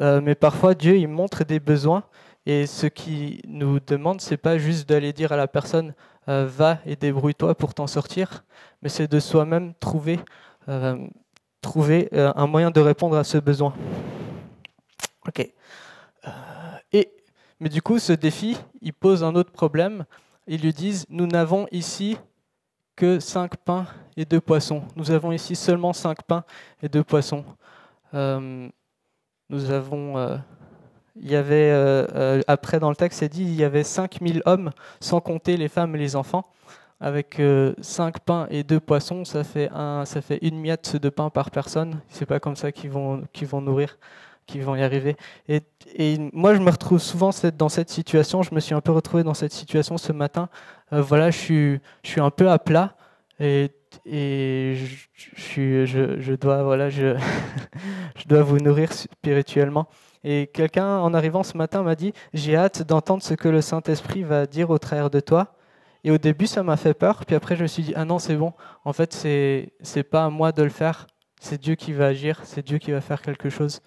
Euh, 0.00 0.20
mais 0.22 0.34
parfois, 0.34 0.74
Dieu, 0.74 0.96
il 0.96 1.08
montre 1.08 1.44
des 1.44 1.60
besoins. 1.60 2.04
Et 2.46 2.66
ce 2.66 2.86
qu'il 2.86 3.42
nous 3.46 3.78
demande, 3.80 4.20
c'est 4.20 4.38
pas 4.38 4.58
juste 4.58 4.88
d'aller 4.88 5.12
dire 5.12 5.32
à 5.32 5.36
la 5.36 5.48
personne 5.48 5.94
va 6.26 6.78
et 6.84 6.94
débrouille-toi 6.94 7.54
pour 7.54 7.72
t'en 7.72 7.86
sortir, 7.86 8.44
mais 8.82 8.90
c'est 8.90 9.08
de 9.10 9.18
soi-même 9.18 9.72
trouver 9.80 10.20
trouver 11.62 12.10
un 12.12 12.46
moyen 12.46 12.70
de 12.70 12.80
répondre 12.80 13.16
à 13.16 13.24
ce 13.24 13.38
besoin. 13.38 13.74
Ok. 15.26 15.50
Euh, 17.58 17.64
mais 17.64 17.68
du 17.68 17.82
coup, 17.82 17.98
ce 17.98 18.12
défi, 18.12 18.56
il 18.80 18.92
pose 18.92 19.24
un 19.24 19.34
autre 19.34 19.52
problème. 19.52 20.04
Ils 20.46 20.60
lui 20.60 20.72
disent, 20.72 21.06
nous 21.08 21.26
n'avons 21.26 21.66
ici 21.72 22.16
que 22.96 23.20
cinq 23.20 23.56
pains 23.56 23.86
et 24.16 24.24
deux 24.24 24.40
poissons. 24.40 24.82
Nous 24.96 25.10
avons 25.10 25.32
ici 25.32 25.54
seulement 25.54 25.92
cinq 25.92 26.22
pains 26.22 26.44
et 26.82 26.88
deux 26.88 27.04
poissons. 27.04 27.44
Euh, 28.14 28.68
nous 29.50 29.70
avons... 29.70 30.40
il 31.16 31.30
y 31.30 31.36
avait, 31.36 31.70
après 32.46 32.80
dans 32.80 32.90
le 32.90 32.96
texte, 32.96 33.20
c'est 33.20 33.28
dit, 33.28 33.44
il 33.44 33.54
y 33.54 33.64
avait 33.64 33.84
5000 33.84 34.42
hommes, 34.46 34.72
sans 35.00 35.20
compter 35.20 35.56
les 35.56 35.68
femmes 35.68 35.94
et 35.94 35.98
les 35.98 36.16
enfants 36.16 36.50
avec 37.00 37.38
euh, 37.38 37.74
cinq 37.80 38.20
pains 38.20 38.46
et 38.50 38.64
deux 38.64 38.80
poissons, 38.80 39.24
ça 39.24 39.44
fait, 39.44 39.70
un, 39.72 40.04
ça 40.04 40.20
fait 40.20 40.38
une 40.42 40.58
miette 40.58 40.96
de 40.96 41.08
pain 41.08 41.30
par 41.30 41.50
personne. 41.50 42.00
C'est 42.08 42.26
pas 42.26 42.40
comme 42.40 42.56
ça 42.56 42.72
qu'ils 42.72 42.90
vont 42.90 43.60
nourrir, 43.60 43.98
qu'ils 44.48 44.64
vont 44.64 44.74
y 44.74 44.82
arriver. 44.82 45.16
Et, 45.46 45.62
moi, 46.32 46.54
je 46.54 46.60
me 46.60 46.70
retrouve 46.70 46.98
souvent 46.98 47.30
dans 47.56 47.68
cette 47.68 47.90
situation. 47.90 48.42
Je 48.42 48.52
me 48.54 48.60
suis 48.60 48.74
un 48.74 48.80
peu 48.80 48.90
retrouvé 48.90 49.22
dans 49.22 49.34
cette 49.34 49.52
situation 49.52 49.96
ce 49.96 50.12
matin. 50.12 50.48
Euh, 50.92 51.00
voilà, 51.00 51.30
je 51.30 51.36
suis, 51.36 51.80
un 52.20 52.30
peu 52.30 52.50
à 52.50 52.58
plat 52.58 52.96
et, 53.38 53.70
je, 54.74 56.34
dois, 56.34 56.64
voilà, 56.64 56.90
je, 56.90 57.14
dois 58.26 58.42
vous 58.42 58.58
nourrir 58.58 58.92
spirituellement. 58.92 59.86
Et 60.24 60.50
quelqu'un, 60.52 60.98
en 60.98 61.14
arrivant 61.14 61.44
ce 61.44 61.56
matin, 61.56 61.84
m'a 61.84 61.94
dit 61.94 62.12
J'ai 62.34 62.56
hâte 62.56 62.82
d'entendre 62.82 63.22
ce 63.22 63.34
que 63.34 63.48
le 63.48 63.60
Saint-Esprit 63.60 64.24
va 64.24 64.46
dire 64.46 64.70
au 64.70 64.78
travers 64.78 65.10
de 65.10 65.20
toi. 65.20 65.54
Et 66.04 66.10
au 66.10 66.18
début, 66.18 66.46
ça 66.46 66.62
m'a 66.62 66.76
fait 66.76 66.94
peur. 66.94 67.24
Puis 67.26 67.36
après, 67.36 67.56
je 67.56 67.62
me 67.62 67.66
suis 67.66 67.82
dit, 67.82 67.92
ah 67.96 68.04
non, 68.04 68.18
c'est 68.18 68.36
bon. 68.36 68.52
En 68.84 68.92
fait, 68.92 69.12
c'est 69.12 70.02
pas 70.04 70.24
à 70.24 70.30
moi 70.30 70.52
de 70.52 70.62
le 70.62 70.70
faire. 70.70 71.06
C'est 71.40 71.60
Dieu 71.60 71.74
qui 71.74 71.92
va 71.92 72.06
agir. 72.06 72.40
C'est 72.44 72.64
Dieu 72.64 72.78
qui 72.78 72.92
va 72.92 73.00
faire 73.00 73.20
quelque 73.22 73.50
chose. 73.50 73.80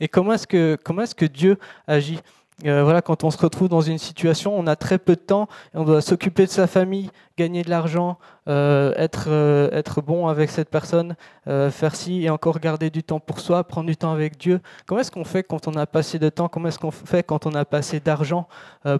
Et 0.00 0.08
comment 0.08 0.32
est-ce 0.32 0.46
que 0.46 0.76
comment 0.82 1.02
est-ce 1.02 1.14
que 1.14 1.26
Dieu 1.26 1.58
agit? 1.86 2.20
Euh, 2.64 2.82
Voilà, 2.84 3.02
quand 3.02 3.22
on 3.22 3.30
se 3.30 3.36
retrouve 3.36 3.68
dans 3.68 3.82
une 3.82 3.98
situation, 3.98 4.58
on 4.58 4.66
a 4.66 4.76
très 4.76 4.98
peu 4.98 5.14
de 5.14 5.20
temps 5.20 5.46
et 5.74 5.78
on 5.78 5.84
doit 5.84 6.00
s'occuper 6.00 6.46
de 6.46 6.50
sa 6.50 6.66
famille, 6.66 7.10
gagner 7.36 7.62
de 7.62 7.68
l'argent, 7.68 8.18
euh, 8.48 8.94
être 8.96 9.26
euh, 9.28 9.68
être 9.72 10.00
bon 10.00 10.26
avec 10.28 10.48
cette 10.50 10.70
personne, 10.70 11.16
faire 11.46 11.94
ci 11.94 12.22
et 12.24 12.30
encore 12.30 12.58
garder 12.58 12.88
du 12.90 13.02
temps 13.02 13.20
pour 13.20 13.40
soi, 13.40 13.62
prendre 13.64 13.88
du 13.88 13.96
temps 13.96 14.12
avec 14.12 14.38
Dieu. 14.38 14.60
Comment 14.86 15.00
est-ce 15.02 15.10
qu'on 15.10 15.24
fait 15.24 15.42
quand 15.42 15.68
on 15.68 15.74
a 15.74 15.86
passé 15.86 16.18
de 16.18 16.30
temps? 16.30 16.48
Comment 16.48 16.68
est-ce 16.68 16.78
qu'on 16.78 16.90
fait 16.90 17.22
quand 17.22 17.46
on 17.46 17.54
a 17.54 17.64
passé 17.64 18.00
d'argent 18.00 18.48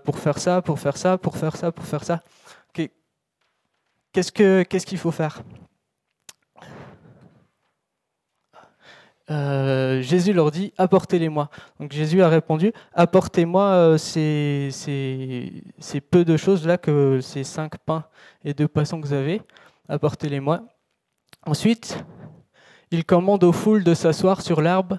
pour 0.05 0.19
faire 0.19 0.39
ça, 0.39 0.61
pour 0.63 0.79
faire 0.79 0.97
ça, 0.97 1.17
pour 1.19 1.37
faire 1.37 1.57
ça, 1.57 1.73
pour 1.73 1.85
faire 1.87 2.05
ça? 2.05 2.21
Qu'est-ce 4.13 4.87
qu'il 4.87 4.99
faut 4.99 5.11
faire? 5.11 5.43
Euh, 9.31 10.01
Jésus 10.03 10.33
leur 10.33 10.51
dit 10.51 10.73
apportez-les-moi. 10.79 11.51
Donc 11.81 11.93
Jésus 11.93 12.23
a 12.23 12.29
répondu 12.29 12.73
apportez-moi 12.95 13.63
euh, 13.63 13.99
ces, 13.99 14.69
ces, 14.71 16.01
peu 16.01 16.25
de 16.25 16.37
choses 16.37 16.67
là 16.67 16.79
que 16.79 17.21
ces 17.21 17.45
cinq 17.45 17.79
pains 17.79 18.05
et 18.45 18.55
deux 18.55 18.69
poissons 18.69 19.01
que 19.01 19.07
vous 19.07 19.13
avez, 19.13 19.43
apportez-les-moi. 19.89 20.63
Ensuite, 21.45 22.05
il 22.91 23.05
commande 23.05 23.45
aux 23.45 23.53
foules 23.53 23.85
de 23.85 23.95
s'asseoir 23.95 24.43
sur 24.43 24.61
l'herbe. 24.61 24.99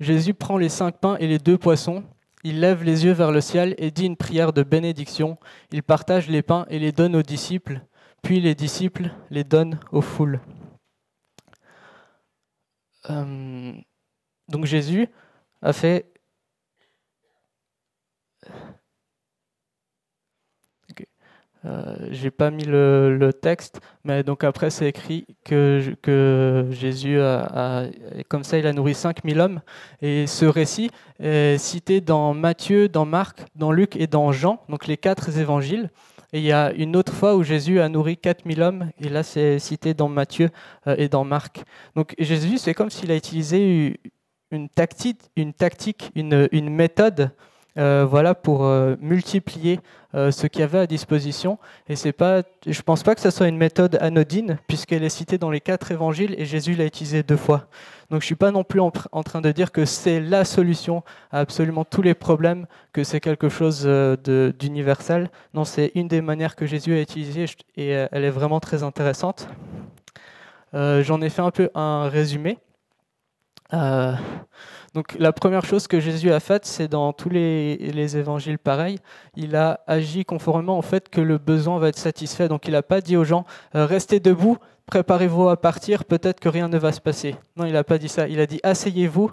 Jésus 0.00 0.34
prend 0.34 0.56
les 0.58 0.68
cinq 0.68 0.98
pains 0.98 1.16
et 1.18 1.26
les 1.26 1.38
deux 1.38 1.58
poissons. 1.58 2.04
Il 2.42 2.60
lève 2.60 2.84
les 2.84 3.04
yeux 3.04 3.12
vers 3.12 3.32
le 3.32 3.40
ciel 3.40 3.74
et 3.78 3.90
dit 3.90 4.06
une 4.06 4.16
prière 4.16 4.52
de 4.52 4.62
bénédiction. 4.62 5.38
Il 5.72 5.82
partage 5.82 6.28
les 6.28 6.42
pains 6.42 6.66
et 6.68 6.78
les 6.78 6.92
donne 6.92 7.16
aux 7.16 7.22
disciples 7.22 7.80
puis 8.24 8.40
les 8.40 8.54
disciples 8.54 9.10
les 9.30 9.44
donnent 9.44 9.78
aux 9.92 10.00
foules. 10.00 10.40
Euh, 13.10 13.72
donc 14.48 14.64
Jésus 14.64 15.08
a 15.62 15.72
fait 15.72 16.06
euh, 21.66 21.96
j'ai 22.10 22.30
pas 22.30 22.50
mis 22.50 22.64
le, 22.64 23.30
texte, 23.32 23.80
mais 24.04 24.22
donc 24.22 24.44
après 24.44 24.68
c'est 24.68 24.86
écrit 24.86 25.26
que, 25.44 25.94
que 26.02 26.66
Jésus 26.70 27.18
a, 27.20 27.86
comme 28.28 28.44
ça 28.44 28.58
il 28.58 28.66
a 28.66 28.72
nourri 28.72 28.94
5000 28.94 29.40
hommes. 29.40 29.60
Et 30.02 30.26
ce 30.26 30.44
récit 30.44 30.90
est 31.20 31.56
cité 31.58 32.02
dans 32.02 32.34
Matthieu, 32.34 32.88
dans 32.88 33.06
Marc, 33.06 33.40
dans 33.56 33.72
Luc 33.72 33.96
et 33.96 34.06
dans 34.06 34.30
Jean, 34.30 34.62
donc 34.68 34.86
les 34.86 34.98
quatre 34.98 35.38
évangiles. 35.38 35.90
Et 36.34 36.38
il 36.38 36.44
y 36.44 36.50
a 36.50 36.72
une 36.72 36.96
autre 36.96 37.12
fois 37.12 37.36
où 37.36 37.44
Jésus 37.44 37.78
a 37.78 37.88
nourri 37.88 38.16
4000 38.16 38.60
hommes, 38.60 38.90
et 38.98 39.08
là 39.08 39.22
c'est 39.22 39.60
cité 39.60 39.94
dans 39.94 40.08
Matthieu 40.08 40.50
euh, 40.88 40.96
et 40.98 41.08
dans 41.08 41.22
Marc. 41.22 41.62
Donc 41.94 42.16
Jésus, 42.18 42.58
c'est 42.58 42.74
comme 42.74 42.90
s'il 42.90 43.12
a 43.12 43.16
utilisé 43.16 44.00
une 44.50 44.68
tactique, 44.68 45.20
une, 45.36 45.52
tactique, 45.52 46.10
une, 46.16 46.48
une 46.50 46.70
méthode 46.70 47.30
euh, 47.76 48.06
voilà, 48.08 48.36
pour 48.36 48.64
euh, 48.64 48.94
multiplier 49.00 49.80
euh, 50.14 50.30
ce 50.30 50.46
qu'il 50.46 50.60
y 50.60 50.62
avait 50.62 50.78
à 50.78 50.86
disposition. 50.86 51.58
Et 51.88 51.96
c'est 51.96 52.12
pas, 52.12 52.42
je 52.64 52.82
pense 52.82 53.02
pas 53.02 53.16
que 53.16 53.20
ce 53.20 53.30
soit 53.30 53.48
une 53.48 53.56
méthode 53.56 53.98
anodine, 54.00 54.58
puisqu'elle 54.68 55.02
est 55.02 55.08
citée 55.08 55.38
dans 55.38 55.50
les 55.50 55.60
quatre 55.60 55.90
évangiles 55.90 56.36
et 56.38 56.44
Jésus 56.44 56.74
l'a 56.74 56.84
utilisée 56.84 57.24
deux 57.24 57.36
fois. 57.36 57.66
Donc 58.10 58.20
je 58.20 58.26
suis 58.26 58.36
pas 58.36 58.52
non 58.52 58.62
plus 58.62 58.78
en, 58.78 58.90
train 58.90 59.40
de 59.40 59.50
dire 59.50 59.72
que 59.72 59.84
c'est 59.84 60.20
la 60.20 60.44
solution 60.44 61.02
à 61.32 61.40
absolument 61.40 61.84
tous 61.84 62.02
les 62.02 62.14
problèmes, 62.14 62.66
que 62.92 63.02
c'est 63.02 63.18
quelque 63.18 63.48
chose 63.48 63.84
d'universel. 64.58 65.30
Non, 65.52 65.64
c'est 65.64 65.90
une 65.96 66.06
des 66.06 66.20
manières 66.20 66.54
que 66.54 66.66
Jésus 66.66 66.94
a 66.94 67.00
utilisées 67.00 67.46
et 67.76 67.88
elle 67.88 68.24
est 68.24 68.30
vraiment 68.30 68.60
très 68.60 68.82
intéressante. 68.82 69.48
J'en 70.74 71.22
ai 71.22 71.30
fait 71.30 71.42
un 71.42 71.50
peu 71.50 71.70
un 71.74 72.08
résumé. 72.08 72.58
Donc 74.94 75.16
la 75.18 75.32
première 75.32 75.64
chose 75.64 75.88
que 75.88 75.98
Jésus 75.98 76.32
a 76.32 76.38
faite, 76.38 76.64
c'est 76.64 76.86
dans 76.86 77.12
tous 77.12 77.28
les, 77.28 78.16
évangiles 78.16 78.58
pareils, 78.58 78.98
il 79.34 79.56
a 79.56 79.80
agi 79.88 80.24
conformément 80.24 80.78
au 80.78 80.82
fait 80.82 81.08
que 81.08 81.20
le 81.20 81.36
besoin 81.36 81.80
va 81.80 81.88
être 81.88 81.98
satisfait. 81.98 82.48
Donc 82.48 82.68
il 82.68 82.72
n'a 82.72 82.82
pas 82.82 83.00
dit 83.00 83.16
aux 83.16 83.24
gens, 83.24 83.44
euh, 83.74 83.86
restez 83.86 84.20
debout, 84.20 84.56
préparez-vous 84.86 85.48
à 85.48 85.60
partir, 85.60 86.04
peut-être 86.04 86.38
que 86.38 86.48
rien 86.48 86.68
ne 86.68 86.78
va 86.78 86.92
se 86.92 87.00
passer. 87.00 87.34
Non, 87.56 87.64
il 87.64 87.72
n'a 87.72 87.82
pas 87.82 87.98
dit 87.98 88.08
ça. 88.08 88.28
Il 88.28 88.38
a 88.38 88.46
dit, 88.46 88.60
asseyez-vous, 88.62 89.32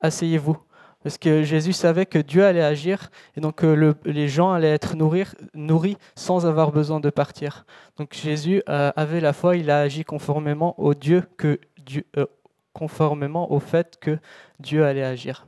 asseyez-vous. 0.00 0.56
Parce 1.02 1.18
que 1.18 1.42
Jésus 1.42 1.72
savait 1.72 2.06
que 2.06 2.18
Dieu 2.18 2.44
allait 2.44 2.62
agir 2.62 3.10
et 3.36 3.40
donc 3.40 3.56
que 3.56 3.96
les 4.04 4.28
gens 4.28 4.52
allaient 4.52 4.74
être 4.74 4.96
nourris, 4.96 5.96
sans 6.16 6.44
avoir 6.44 6.70
besoin 6.72 7.00
de 7.00 7.10
partir. 7.10 7.66
Donc 7.96 8.14
Jésus 8.14 8.62
euh, 8.68 8.90
avait 8.94 9.20
la 9.20 9.32
foi, 9.32 9.56
il 9.56 9.70
a 9.70 9.80
agi 9.80 10.04
conformément 10.04 10.78
au 10.78 10.94
Dieu 10.94 11.22
que 11.36 11.60
Dieu, 11.84 12.04
euh, 12.16 12.26
conformément 12.78 13.50
au 13.50 13.58
fait 13.58 13.98
que 14.00 14.18
Dieu 14.60 14.84
allait 14.84 15.04
agir. 15.04 15.46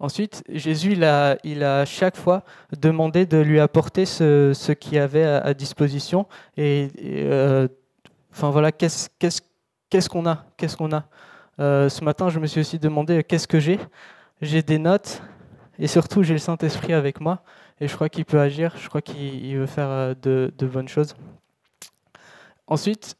Ensuite, 0.00 0.42
Jésus, 0.48 0.92
il 0.92 1.04
a, 1.04 1.38
il 1.44 1.62
a 1.64 1.84
chaque 1.84 2.16
fois 2.16 2.42
demandé 2.80 3.26
de 3.26 3.38
lui 3.38 3.60
apporter 3.60 4.06
ce, 4.06 4.52
ce 4.54 4.72
qu'il 4.72 4.98
avait 4.98 5.24
à, 5.24 5.54
disposition. 5.54 6.26
Et, 6.56 6.88
euh, 7.04 7.66
enfin 8.32 8.50
voilà, 8.50 8.70
qu'est-ce 8.70 10.08
qu'on 10.08 10.26
a? 10.26 10.44
Qu'est-ce 10.56 10.76
qu'on 10.76 10.92
a? 10.92 11.04
Euh, 11.60 11.88
Ce 11.88 12.04
matin, 12.04 12.28
je 12.28 12.38
me 12.38 12.46
suis 12.46 12.60
aussi 12.60 12.78
demandé 12.78 13.24
qu'est-ce 13.24 13.48
que 13.48 13.58
j'ai? 13.58 13.78
J'ai 14.40 14.62
des 14.62 14.78
notes 14.78 15.20
et 15.80 15.88
surtout 15.88 16.22
j'ai 16.22 16.34
le 16.34 16.38
Saint-Esprit 16.38 16.92
avec 16.92 17.20
moi. 17.20 17.42
Et 17.80 17.88
je 17.88 17.94
crois 17.94 18.08
qu'il 18.08 18.24
peut 18.24 18.40
agir. 18.40 18.74
Je 18.76 18.88
crois 18.88 19.02
qu'il 19.02 19.56
veut 19.56 19.66
faire 19.66 19.88
euh, 19.90 20.14
de, 20.22 20.52
de 20.56 20.66
bonnes 20.66 20.88
choses. 20.88 21.14
Ensuite, 22.68 23.16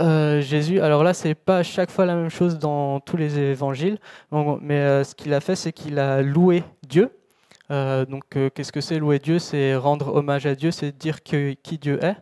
euh, 0.00 0.40
Jésus, 0.40 0.80
alors 0.80 1.04
là, 1.04 1.14
c'est 1.14 1.34
pas 1.34 1.58
à 1.58 1.62
chaque 1.62 1.90
fois 1.90 2.04
la 2.04 2.16
même 2.16 2.28
chose 2.28 2.58
dans 2.58 2.98
tous 3.00 3.16
les 3.16 3.38
évangiles, 3.38 3.98
mais 4.32 4.80
euh, 4.80 5.04
ce 5.04 5.14
qu'il 5.14 5.32
a 5.34 5.40
fait, 5.40 5.54
c'est 5.54 5.72
qu'il 5.72 5.98
a 5.98 6.20
loué 6.22 6.64
Dieu. 6.88 7.16
Euh, 7.70 8.04
donc, 8.04 8.24
qu'est-ce 8.54 8.72
que 8.72 8.80
c'est 8.80 8.98
louer 8.98 9.18
Dieu? 9.20 9.38
C'est 9.38 9.76
rendre 9.76 10.14
hommage 10.14 10.46
à 10.46 10.54
Dieu, 10.54 10.70
c'est 10.70 10.96
dire 10.96 11.22
qui 11.22 11.78
Dieu 11.80 12.02
est. 12.04 12.16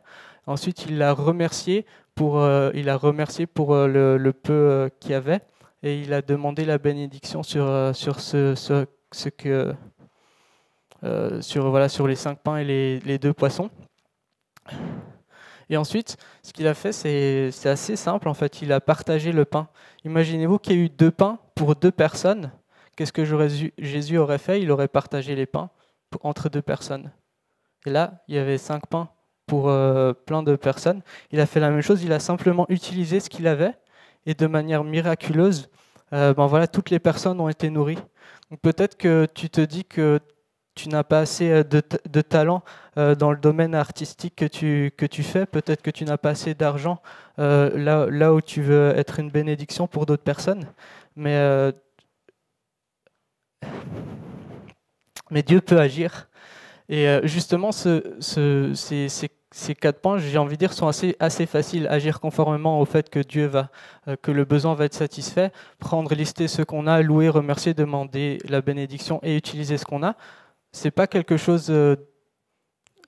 Ensuite, 0.46 0.84
il 0.86 0.98
l'a 0.98 1.12
remercié 1.12 1.86
pour, 2.14 2.46
il 2.74 2.88
a 2.90 2.96
remercié 2.96 3.46
pour 3.46 3.74
le, 3.74 4.32
peu 4.32 4.90
qu'il 5.00 5.14
avait, 5.14 5.40
et 5.82 5.98
il 6.00 6.12
a 6.12 6.20
demandé 6.20 6.64
la 6.64 6.78
bénédiction 6.78 7.42
sur, 7.42 7.94
sur 7.94 8.20
ce, 8.20 8.54
ce, 8.54 9.28
que, 9.30 9.74
sur 11.40 11.70
voilà 11.70 11.88
sur 11.88 12.06
les 12.06 12.16
cinq 12.16 12.38
pains 12.40 12.58
et 12.58 12.64
les, 12.64 13.00
les 13.00 13.18
deux 13.18 13.32
poissons. 13.32 13.70
Et 15.72 15.78
ensuite, 15.78 16.18
ce 16.42 16.52
qu'il 16.52 16.66
a 16.66 16.74
fait, 16.74 16.92
c'est 16.92 17.66
assez 17.66 17.96
simple. 17.96 18.28
En 18.28 18.34
fait, 18.34 18.60
il 18.60 18.72
a 18.74 18.80
partagé 18.82 19.32
le 19.32 19.46
pain. 19.46 19.68
Imaginez-vous 20.04 20.58
qu'il 20.58 20.76
y 20.76 20.78
a 20.78 20.82
eu 20.82 20.90
deux 20.90 21.10
pains 21.10 21.38
pour 21.54 21.76
deux 21.76 21.90
personnes. 21.90 22.52
Qu'est-ce 22.94 23.12
que 23.14 23.24
Jésus 23.78 24.18
aurait 24.18 24.36
fait? 24.36 24.60
Il 24.60 24.70
aurait 24.70 24.86
partagé 24.86 25.34
les 25.34 25.46
pains 25.46 25.70
entre 26.20 26.50
deux 26.50 26.60
personnes. 26.60 27.10
Et 27.86 27.90
là, 27.90 28.22
il 28.28 28.34
y 28.34 28.38
avait 28.38 28.58
cinq 28.58 28.86
pains 28.86 29.08
pour 29.46 29.70
euh, 29.70 30.12
plein 30.12 30.42
de 30.42 30.56
personnes. 30.56 31.00
Il 31.30 31.40
a 31.40 31.46
fait 31.46 31.58
la 31.58 31.70
même 31.70 31.80
chose. 31.80 32.02
Il 32.02 32.12
a 32.12 32.20
simplement 32.20 32.66
utilisé 32.68 33.18
ce 33.18 33.30
qu'il 33.30 33.46
avait 33.46 33.72
et 34.26 34.34
de 34.34 34.46
manière 34.46 34.84
miraculeuse, 34.84 35.70
euh, 36.12 36.34
ben 36.34 36.48
voilà, 36.48 36.66
toutes 36.66 36.90
les 36.90 36.98
personnes 36.98 37.40
ont 37.40 37.48
été 37.48 37.70
nourries. 37.70 37.98
peut-être 38.60 38.98
que 38.98 39.26
tu 39.34 39.48
te 39.48 39.62
dis 39.62 39.86
que 39.86 40.20
tu 40.74 40.88
n'as 40.88 41.04
pas 41.04 41.20
assez 41.20 41.50
euh, 41.50 41.64
de, 41.64 42.20
talent 42.20 42.62
euh, 42.96 43.14
dans 43.14 43.30
le 43.30 43.36
domaine 43.36 43.74
artistique 43.74 44.36
que 44.36 44.46
tu, 44.46 45.22
fais, 45.22 45.46
peut-être 45.46 45.82
que 45.82 45.90
tu 45.90 46.04
n'as 46.04 46.16
pas 46.16 46.30
assez 46.30 46.54
d'argent 46.54 47.00
euh, 47.38 48.08
là, 48.10 48.34
où 48.34 48.40
tu 48.40 48.62
veux 48.62 48.92
être 48.96 49.18
une 49.18 49.30
bénédiction 49.30 49.86
pour 49.86 50.06
d'autres 50.06 50.22
personnes, 50.22 50.64
mais, 51.16 51.72
Dieu 55.46 55.60
peut 55.60 55.80
agir. 55.80 56.28
Et 56.88 57.06
justement, 57.24 57.72
ce, 57.72 58.16
ce, 58.20 58.74
ces, 58.74 59.08
ces, 59.08 59.74
quatre 59.74 60.00
points, 60.00 60.18
j'ai 60.18 60.36
envie 60.36 60.56
de 60.56 60.58
dire, 60.58 60.74
sont 60.74 60.88
assez, 60.88 61.16
assez 61.20 61.46
faciles. 61.46 61.86
Agir 61.88 62.20
conformément 62.20 62.80
au 62.80 62.84
fait 62.84 63.08
que 63.08 63.18
Dieu 63.18 63.46
va, 63.46 63.70
que 64.20 64.30
le 64.30 64.44
besoin 64.44 64.74
va 64.74 64.84
être 64.84 64.94
satisfait, 64.94 65.50
prendre, 65.78 66.14
lister 66.14 66.48
ce 66.48 66.60
qu'on 66.60 66.86
a, 66.86 67.00
louer, 67.00 67.30
remercier, 67.30 67.72
demander 67.72 68.38
la 68.46 68.60
bénédiction 68.60 69.20
et 69.22 69.36
utiliser 69.36 69.78
ce 69.78 69.86
qu'on 69.86 70.02
a 70.02 70.16
c'est 70.72 70.90
pas 70.90 71.06
quelque 71.06 71.36
chose. 71.36 71.68
Il 71.68 71.72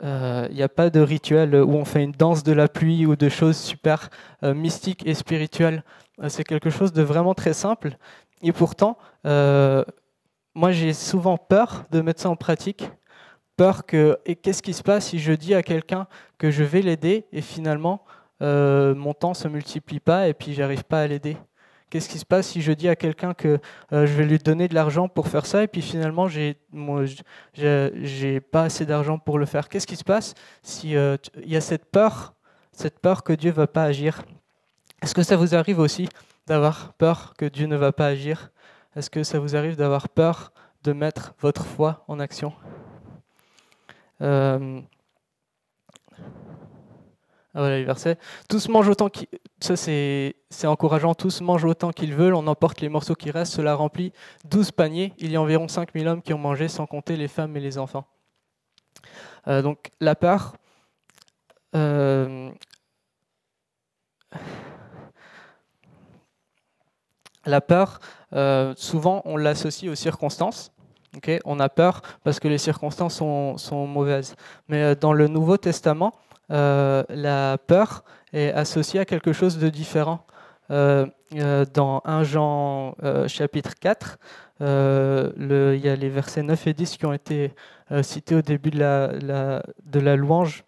euh, 0.03 0.49
n'y 0.49 0.63
euh, 0.63 0.65
a 0.65 0.69
pas 0.69 0.91
de 0.91 1.01
rituel 1.01 1.55
où 1.55 1.73
on 1.75 1.85
fait 1.85 2.03
une 2.03 2.13
danse 2.13 2.43
de 2.43 2.53
la 2.53 2.69
pluie 2.69 3.07
ou 3.07 3.17
de 3.17 3.29
choses 3.29 3.57
super 3.57 4.11
euh, 4.43 4.55
mystiques 4.55 5.07
et 5.07 5.15
spirituelles. 5.15 5.83
c'est 6.29 6.45
quelque 6.45 6.71
chose 6.71 6.93
de 6.93 7.03
vraiment 7.03 7.35
très 7.35 7.55
simple. 7.55 7.97
Et 8.43 8.53
pourtant, 8.53 8.99
moi 10.55 10.71
j'ai 10.71 10.93
souvent 10.93 11.39
peur 11.39 11.85
de 11.91 12.01
mettre 12.01 12.21
ça 12.21 12.31
en 12.31 12.37
pratique. 12.37 12.91
Peur 13.57 13.87
que. 13.87 14.19
Et 14.27 14.37
qu'est-ce 14.37 14.63
qui 14.63 14.75
se 14.75 14.83
passe 14.83 15.07
si 15.07 15.19
je 15.19 15.33
dis 15.33 15.55
à 15.55 15.63
quelqu'un 15.63 16.07
que 16.39 16.51
je 16.51 16.65
vais 16.65 16.83
l'aider 16.83 17.27
et 17.33 17.41
finalement 17.41 18.05
mon 18.41 19.15
temps 19.15 19.35
se 19.35 19.49
multiplie 19.49 20.01
pas 20.01 20.29
et 20.29 20.35
puis 20.35 20.53
j'arrive 20.53 20.85
pas 20.85 21.01
à 21.01 21.07
l'aider? 21.07 21.37
Qu'est-ce 21.91 22.09
qui 22.09 22.19
se 22.19 22.25
passe 22.25 22.49
si 22.49 22.63
je 22.63 22.73
dis 22.73 22.89
à 22.89 22.97
quelqu'un 22.97 23.35
que 23.35 23.61
euh, 23.93 24.07
je 24.07 24.13
vais 24.15 24.25
lui 24.25 24.39
donner 24.39 24.67
de 24.69 24.75
l'argent 24.75 25.09
pour 25.09 25.29
faire 25.29 25.47
ça 25.47 25.63
et 25.63 25.69
puis 25.69 25.83
finalement 25.83 26.27
j'ai 26.27 26.57
j'ai 27.55 28.41
pas 28.41 28.63
assez 28.65 28.85
d'argent 28.85 29.19
pour 29.19 29.39
le 29.39 29.47
faire? 29.47 29.69
Qu'est-ce 29.69 29.87
qui 29.87 29.97
se 29.97 30.05
passe 30.05 30.35
si 30.63 30.97
euh, 30.97 31.17
il 31.43 31.51
y 31.51 31.57
a 31.57 31.61
cette 31.61 31.85
peur, 31.85 32.35
cette 32.73 32.99
peur 32.99 33.23
que 33.23 33.33
Dieu 33.33 33.53
va 33.53 33.67
pas 33.67 33.85
agir? 33.85 34.23
Est-ce 35.03 35.15
que 35.15 35.23
ça 35.23 35.37
vous 35.37 35.55
arrive 35.55 35.79
aussi 35.79 36.09
d'avoir 36.47 36.95
peur 36.95 37.35
que 37.39 37.45
Dieu 37.45 37.67
ne 37.67 37.77
va 37.77 37.93
pas 37.93 38.07
agir? 38.07 38.51
Est-ce 38.97 39.11
que 39.11 39.23
ça 39.23 39.39
vous 39.39 39.55
arrive 39.55 39.77
d'avoir 39.77 40.09
peur 40.09 40.53
de 40.83 40.93
mettre 40.93 41.35
votre 41.41 41.65
foi 41.65 42.05
en 42.09 42.19
action? 42.19 42.53
Euh, 44.21 44.81
ah, 47.55 47.61
voilà 47.61 47.79
les 47.79 47.85
versets. 47.85 48.19
Tous 48.49 48.69
mangent 48.69 48.89
autant 48.89 49.09
qu'ils... 49.09 49.29
Ça, 49.65 49.77
c'est, 49.77 50.35
encourageant. 50.65 51.15
Tous 51.15 51.41
mangent 51.41 51.65
autant 51.65 51.91
qu'ils 51.91 52.15
veulent. 52.15 52.35
On 52.35 52.47
emporte 52.49 52.83
les 52.83 52.91
morceaux 52.91 53.15
qui 53.15 53.31
restent. 53.31 53.55
Cela 53.55 53.75
remplit 53.75 54.13
12 54.45 54.73
paniers. 54.73 55.15
Il 55.17 55.31
y 55.33 55.37
a 55.37 55.41
environ 55.41 55.69
5000 55.69 56.07
hommes 56.07 56.21
qui 56.21 56.35
ont 56.35 56.39
mangé, 56.39 56.69
sans 56.69 56.85
compter 56.85 57.17
les 57.17 57.29
femmes 57.29 57.57
et 57.57 57.61
les 57.61 57.79
enfants. 57.79 58.05
Euh, 59.49 59.63
donc, 59.63 59.91
la 60.01 60.15
peur... 60.17 60.55
Euh, 61.75 62.51
la 67.47 67.63
euh, 68.35 68.75
souvent, 68.77 69.23
on 69.25 69.39
l'associe 69.39 69.91
aux 69.91 69.95
circonstances. 69.95 70.73
on 71.47 71.59
a 71.59 71.71
peur 71.71 72.03
parce 72.23 72.39
que 72.39 72.49
les 72.49 72.59
circonstances 72.59 73.15
sont, 73.15 73.87
mauvaises. 73.87 74.37
Mais 74.69 74.95
dans 74.95 75.15
le 75.15 75.27
Nouveau 75.27 75.57
Testament, 75.57 76.13
euh, 76.51 77.05
la 77.09 77.57
peur 77.59 78.05
est 78.35 78.53
associée 78.53 79.01
à 79.01 79.05
quelque 79.05 79.33
chose 79.33 79.59
de 79.59 79.69
différent. 79.69 80.27
Euh, 80.71 81.07
euh, 81.35 81.65
dans 81.73 82.01
1 82.05 82.25
Jean 82.25 82.95
chapitre 83.27 83.75
4, 83.81 84.19
il 84.61 85.81
y 85.83 85.89
a 85.89 85.97
les 85.97 86.09
versets 86.09 86.43
9 86.43 86.67
et 86.67 86.75
10 86.75 86.97
qui 86.97 87.07
ont 87.07 87.13
été 87.13 87.55
cités 88.03 88.35
au 88.35 88.43
début 88.43 88.71
de 88.71 88.79
la, 88.79 89.63
de 89.85 90.01
la 90.01 90.17
louange. 90.17 90.65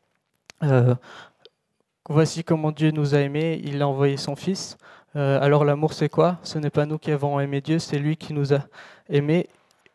Voici 2.09 2.45
comment 2.45 2.71
Dieu 2.71 2.93
nous 2.93 3.15
a 3.15 3.19
aimés, 3.19 3.61
il 3.65 3.83
a 3.83 3.89
envoyé 3.89 4.17
son 4.17 4.37
Fils. 4.37 4.77
alors 5.15 5.65
l'amour 5.65 5.93
c'est 5.93 6.09
quoi? 6.09 6.39
Ce 6.43 6.59
n'est 6.59 6.71
pas 6.71 6.87
nous 6.87 6.99
qui 6.99 7.11
avons 7.11 7.41
aimé 7.41 7.61
Dieu, 7.61 7.79
c'est 7.79 7.99
lui 7.99 8.17
qui 8.17 8.33
nous 8.33 8.55
a 8.55 8.61
aimés. 9.09 9.49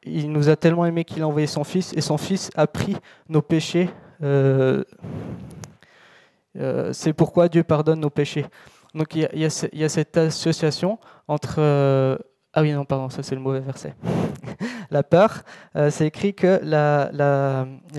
Il 0.04 0.32
nous 0.32 0.50
a 0.50 0.56
tellement 0.56 0.86
aimés 0.86 1.06
qu'il 1.06 1.22
a 1.22 1.28
envoyé 1.28 1.48
son 1.48 1.64
Fils 1.64 1.94
et 1.94 2.02
son 2.02 2.18
Fils 2.18 2.50
a 2.56 2.66
pris 2.68 2.98
nos 3.30 3.42
péchés 3.42 3.90
c'est 6.92 7.14
pourquoi 7.14 7.50
Dieu 7.50 7.64
pardonne 7.64 8.00
nos 8.00 8.10
péchés. 8.10 8.46
Donc 8.94 9.16
il 9.16 9.30
y, 9.34 9.46
a, 9.46 9.90
cette 9.90 10.18
association 10.18 11.00
entre... 11.28 11.60
ah 12.54 12.62
oui, 12.62 12.74
non, 12.74 12.84
pardon, 12.84 13.10
ça 13.10 13.24
c'est 13.24 13.36
le 13.36 13.42
mauvais 13.42 13.62
verset. 13.62 13.96
la 14.92 15.04
peur, 15.04 15.44
c'est 15.90 16.08
écrit 16.08 16.34
que 16.34 16.60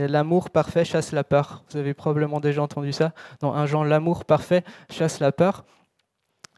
l'amour 0.06 0.50
parfait 0.50 0.84
chasse 0.84 1.12
la 1.12 1.24
peur. 1.24 1.64
Vous 1.70 1.78
avez 1.78 1.94
probablement 1.94 2.40
déjà 2.40 2.62
entendu 2.62 2.92
ça. 2.92 3.12
Dans 3.40 3.54
un 3.54 3.64
genre, 3.66 3.84
l'amour 3.84 4.24
parfait 4.26 4.64
chasse 4.90 5.20
la 5.20 5.32
peur. 5.32 5.64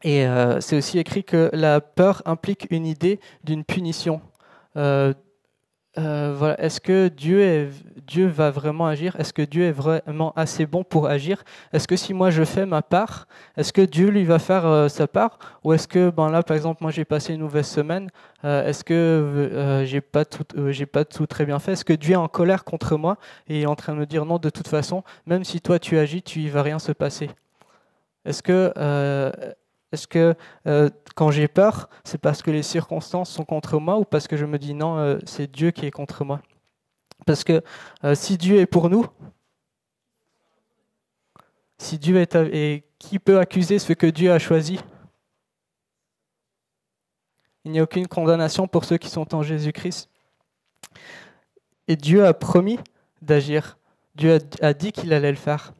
Et 0.05 0.25
euh, 0.27 0.61
c'est 0.61 0.77
aussi 0.77 0.99
écrit 0.99 1.23
que 1.23 1.49
la 1.51 1.81
peur 1.81 2.21
implique 2.25 2.67
une 2.69 2.85
idée 2.85 3.19
d'une 3.43 3.63
punition. 3.63 4.21
Euh, 4.77 5.13
euh, 5.97 6.33
voilà. 6.37 6.59
Est-ce 6.61 6.81
que 6.81 7.07
Dieu, 7.07 7.71
va 8.27 8.51
vraiment 8.51 8.87
agir? 8.87 9.15
Est-ce 9.19 9.33
que 9.33 9.41
Dieu 9.41 9.63
est 9.63 9.71
vraiment 9.71 10.33
assez 10.35 10.65
bon 10.65 10.83
pour 10.83 11.07
agir? 11.07 11.43
Est-ce 11.73 11.87
que 11.87 11.95
si 11.95 12.13
moi 12.13 12.29
je 12.29 12.43
fais 12.43 12.65
ma 12.65 12.81
part, 12.81 13.27
est-ce 13.57 13.73
que 13.73 13.81
Dieu 13.81 14.09
lui 14.09 14.25
va 14.25 14.39
faire 14.39 14.89
sa 14.89 15.07
part? 15.07 15.39
Ou 15.63 15.73
est-ce 15.73 15.87
que, 15.87 16.09
ben 16.09 16.29
là 16.29 16.43
par 16.43 16.55
exemple, 16.55 16.83
moi 16.83 16.91
j'ai 16.91 17.05
passé 17.05 17.33
une 17.33 17.41
mauvaise 17.41 17.67
semaine, 17.67 18.09
est-ce 18.43 18.83
que 18.83 19.83
j'ai 19.85 20.01
pas 20.01 20.25
tout, 20.25 20.43
pas 20.91 21.05
tout 21.05 21.27
très 21.27 21.45
bien 21.45 21.59
fait? 21.59 21.73
Est-ce 21.73 21.85
que 21.85 21.93
Dieu 21.93 22.13
est 22.13 22.17
en 22.17 22.27
colère 22.27 22.63
contre 22.63 22.97
moi 22.97 23.17
et 23.47 23.61
est 23.61 23.65
en 23.65 23.75
train 23.75 23.93
de 23.93 23.99
me 23.99 24.05
dire 24.05 24.25
non 24.25 24.37
de 24.37 24.49
toute 24.49 24.67
façon, 24.67 25.03
même 25.25 25.43
si 25.43 25.61
toi 25.61 25.79
tu 25.79 25.97
agis, 25.97 26.21
tu 26.21 26.39
y 26.39 26.49
va 26.49 26.61
rien 26.61 26.79
se 26.79 26.91
passer? 26.91 27.29
Est-ce 28.25 28.43
que 28.43 28.73
est-ce 29.95 30.07
que 30.07 30.35
euh, 30.67 30.89
quand 31.15 31.31
j'ai 31.31 31.47
peur, 31.47 31.89
c'est 32.03 32.17
parce 32.17 32.41
que 32.41 32.51
les 32.51 32.63
circonstances 32.63 33.29
sont 33.31 33.45
contre 33.45 33.79
moi 33.79 33.97
ou 33.97 34.03
parce 34.03 34.27
que 34.27 34.35
je 34.35 34.45
me 34.45 34.59
dis 34.59 34.73
non, 34.73 34.97
euh, 34.97 35.17
c'est 35.25 35.49
Dieu 35.49 35.71
qui 35.71 35.85
est 35.85 35.91
contre 35.91 36.25
moi? 36.25 36.41
Parce 37.25 37.45
que 37.45 37.63
euh, 38.03 38.13
si 38.13 38.37
Dieu 38.37 38.57
est 38.57 38.65
pour 38.65 38.89
nous, 38.89 39.05
si 41.77 41.97
Dieu 41.97 42.17
est 42.17 42.35
et 42.35 42.83
qui 42.99 43.19
peut 43.19 43.39
accuser 43.39 43.79
ce 43.79 43.93
que 43.93 44.07
Dieu 44.07 44.31
a 44.31 44.39
choisi? 44.39 44.79
Il 47.63 47.71
n'y 47.71 47.79
a 47.79 47.83
aucune 47.83 48.07
condamnation 48.07 48.67
pour 48.67 48.83
ceux 48.83 48.97
qui 48.97 49.09
sont 49.09 49.33
en 49.33 49.43
Jésus-Christ. 49.43 50.09
Et 51.87 51.95
Dieu 51.95 52.25
a 52.25 52.33
promis 52.33 52.79
d'agir. 53.21 53.77
Dieu 54.13 54.39
a 54.61 54.73
dit 54.73 54.91
qu'il 54.91 55.13
allait 55.13 55.31
le 55.31 55.37
faire. 55.37 55.73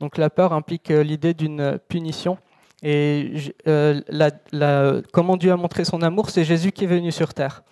Donc 0.00 0.16
la 0.16 0.30
peur 0.30 0.52
implique 0.52 0.90
euh, 0.90 1.02
l'idée 1.02 1.34
d'une 1.34 1.78
punition. 1.88 2.38
Et 2.82 3.54
euh, 3.68 5.02
comment 5.12 5.36
Dieu 5.36 5.52
a 5.52 5.56
montré 5.56 5.84
son 5.84 6.00
amour, 6.00 6.30
c'est 6.30 6.44
Jésus 6.44 6.72
qui 6.72 6.84
est 6.84 6.88
venu 6.88 7.12
sur 7.12 7.34
terre. 7.34 7.62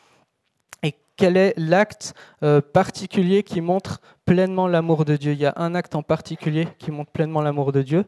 Et 0.82 0.94
quel 1.16 1.38
est 1.38 1.54
l'acte 1.56 2.14
euh, 2.42 2.60
particulier 2.60 3.42
qui 3.42 3.62
montre 3.62 4.02
pleinement 4.26 4.68
l'amour 4.68 5.06
de 5.06 5.16
Dieu? 5.16 5.32
Il 5.32 5.38
y 5.38 5.46
a 5.46 5.54
un 5.56 5.74
acte 5.74 5.94
en 5.94 6.02
particulier 6.02 6.68
qui 6.78 6.90
montre 6.90 7.10
pleinement 7.10 7.40
l'amour 7.40 7.72
de 7.72 7.80
Dieu. 7.80 8.04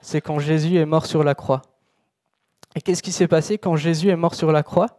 C'est 0.00 0.20
quand 0.20 0.38
Jésus 0.38 0.76
est 0.76 0.84
mort 0.84 1.06
sur 1.06 1.24
la 1.24 1.34
croix. 1.34 1.62
Et 2.76 2.82
qu'est-ce 2.82 3.02
qui 3.02 3.12
s'est 3.12 3.28
passé 3.28 3.56
quand 3.56 3.76
Jésus 3.76 4.10
est 4.10 4.16
mort 4.16 4.34
sur 4.34 4.52
la 4.52 4.62
croix? 4.62 4.98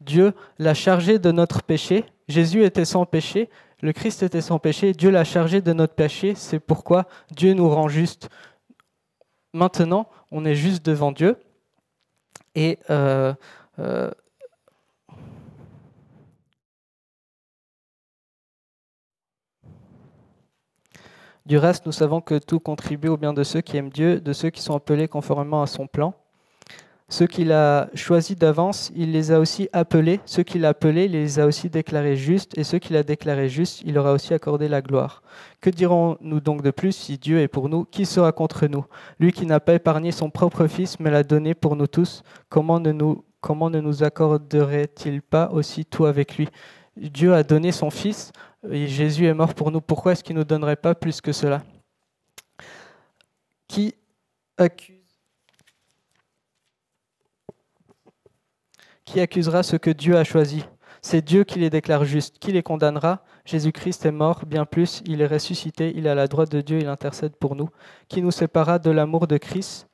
Dieu 0.00 0.34
l'a 0.60 0.74
chargé 0.74 1.18
de 1.18 1.32
notre 1.32 1.62
péché. 1.62 2.04
Jésus 2.28 2.64
était 2.64 2.84
sans 2.84 3.06
péché, 3.06 3.50
le 3.80 3.92
Christ 3.92 4.22
était 4.22 4.40
sans 4.40 4.58
péché, 4.58 4.92
Dieu 4.92 5.10
l'a 5.10 5.24
chargé 5.24 5.60
de 5.60 5.72
notre 5.72 5.94
péché, 5.94 6.34
c'est 6.34 6.60
pourquoi 6.60 7.06
Dieu 7.30 7.52
nous 7.54 7.68
rend 7.68 7.88
juste. 7.88 8.28
Maintenant, 9.52 10.08
on 10.30 10.44
est 10.44 10.54
juste 10.54 10.84
devant 10.84 11.12
Dieu. 11.12 11.36
Et 12.54 12.78
euh, 12.90 13.34
euh, 13.78 14.10
du 21.46 21.58
reste, 21.58 21.86
nous 21.86 21.92
savons 21.92 22.20
que 22.20 22.38
tout 22.38 22.60
contribue 22.60 23.08
au 23.08 23.16
bien 23.16 23.32
de 23.32 23.42
ceux 23.42 23.60
qui 23.60 23.76
aiment 23.76 23.90
Dieu, 23.90 24.20
de 24.20 24.32
ceux 24.32 24.50
qui 24.50 24.62
sont 24.62 24.74
appelés 24.74 25.08
conformément 25.08 25.62
à 25.62 25.66
son 25.66 25.86
plan. 25.86 26.14
Ceux 27.10 27.26
qu'il 27.26 27.52
a 27.52 27.90
choisis 27.94 28.36
d'avance, 28.36 28.90
il 28.96 29.12
les 29.12 29.30
a 29.30 29.38
aussi 29.38 29.68
appelés. 29.72 30.20
Ceux 30.24 30.42
qu'il 30.42 30.64
a 30.64 30.70
appelés, 30.70 31.04
il 31.04 31.12
les 31.12 31.38
a 31.38 31.46
aussi 31.46 31.68
déclarés 31.68 32.16
justes. 32.16 32.56
Et 32.56 32.64
ceux 32.64 32.78
qu'il 32.78 32.96
a 32.96 33.02
déclarés 33.02 33.50
justes, 33.50 33.82
il 33.84 33.94
leur 33.94 34.06
a 34.06 34.12
aussi 34.12 34.32
accordé 34.32 34.68
la 34.68 34.80
gloire. 34.80 35.22
Que 35.60 35.68
dirons-nous 35.68 36.40
donc 36.40 36.62
de 36.62 36.70
plus 36.70 36.92
si 36.92 37.18
Dieu 37.18 37.40
est 37.40 37.48
pour 37.48 37.68
nous? 37.68 37.84
Qui 37.84 38.06
sera 38.06 38.32
contre 38.32 38.66
nous? 38.66 38.86
Lui 39.20 39.32
qui 39.32 39.44
n'a 39.44 39.60
pas 39.60 39.74
épargné 39.74 40.12
son 40.12 40.30
propre 40.30 40.66
Fils, 40.66 40.98
mais 40.98 41.10
l'a 41.10 41.22
donné 41.22 41.54
pour 41.54 41.76
nous 41.76 41.86
tous, 41.86 42.22
comment 42.48 42.80
ne 42.80 42.90
nous, 42.90 43.22
comment 43.40 43.68
ne 43.68 43.80
nous 43.80 44.02
accorderait-il 44.02 45.20
pas 45.20 45.50
aussi 45.50 45.84
tout 45.84 46.06
avec 46.06 46.38
lui? 46.38 46.48
Dieu 46.96 47.34
a 47.34 47.42
donné 47.42 47.70
son 47.70 47.90
Fils 47.90 48.32
et 48.70 48.86
Jésus 48.86 49.26
est 49.26 49.34
mort 49.34 49.54
pour 49.54 49.70
nous. 49.70 49.82
Pourquoi 49.82 50.12
est-ce 50.12 50.24
qu'il 50.24 50.36
ne 50.36 50.40
nous 50.40 50.46
donnerait 50.46 50.76
pas 50.76 50.94
plus 50.94 51.20
que 51.20 51.32
cela? 51.32 51.62
Qui 53.68 53.94
accuse 54.56 55.03
Qui 59.04 59.20
accusera 59.20 59.62
ce 59.62 59.76
que 59.76 59.90
Dieu 59.90 60.16
a 60.16 60.24
choisi? 60.24 60.64
C'est 61.02 61.22
Dieu 61.22 61.44
qui 61.44 61.58
les 61.58 61.68
déclare 61.68 62.04
justes. 62.04 62.38
Qui 62.38 62.52
les 62.52 62.62
condamnera? 62.62 63.22
Jésus-Christ 63.44 64.06
est 64.06 64.12
mort, 64.12 64.46
bien 64.46 64.64
plus, 64.64 65.02
il 65.04 65.20
est 65.20 65.26
ressuscité, 65.26 65.92
il 65.94 66.06
est 66.06 66.10
à 66.10 66.14
la 66.14 66.28
droite 66.28 66.50
de 66.50 66.62
Dieu, 66.62 66.78
il 66.80 66.88
intercède 66.88 67.36
pour 67.36 67.56
nous. 67.56 67.68
Qui 68.08 68.22
nous 68.22 68.30
séparera 68.30 68.78
de 68.78 68.90
l'amour 68.90 69.26
de 69.26 69.36
Christ? 69.36 69.86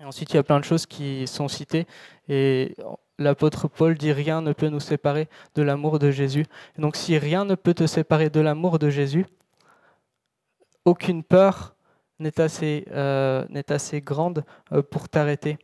Et 0.00 0.04
ensuite, 0.04 0.32
il 0.32 0.36
y 0.36 0.38
a 0.38 0.42
plein 0.42 0.58
de 0.58 0.64
choses 0.64 0.86
qui 0.86 1.26
sont 1.28 1.46
citées. 1.46 1.86
Et 2.28 2.74
l'apôtre 3.18 3.68
Paul 3.68 3.96
dit 3.96 4.12
rien 4.12 4.42
ne 4.42 4.52
peut 4.52 4.68
nous 4.68 4.80
séparer 4.80 5.28
de 5.54 5.62
l'amour 5.62 5.98
de 5.98 6.10
Jésus. 6.10 6.46
donc, 6.78 6.96
si 6.96 7.18
rien 7.18 7.44
ne 7.44 7.54
peut 7.54 7.74
te 7.74 7.86
séparer 7.86 8.30
de 8.30 8.40
l'amour 8.40 8.78
de 8.78 8.90
Jésus, 8.90 9.26
aucune 10.84 11.22
peur 11.22 11.76
n'est 12.18 12.40
assez, 12.40 12.86
euh, 12.90 13.44
assez 13.68 14.00
grande 14.00 14.44
euh, 14.72 14.82
pour 14.82 15.08
t'arrêter. 15.08 15.58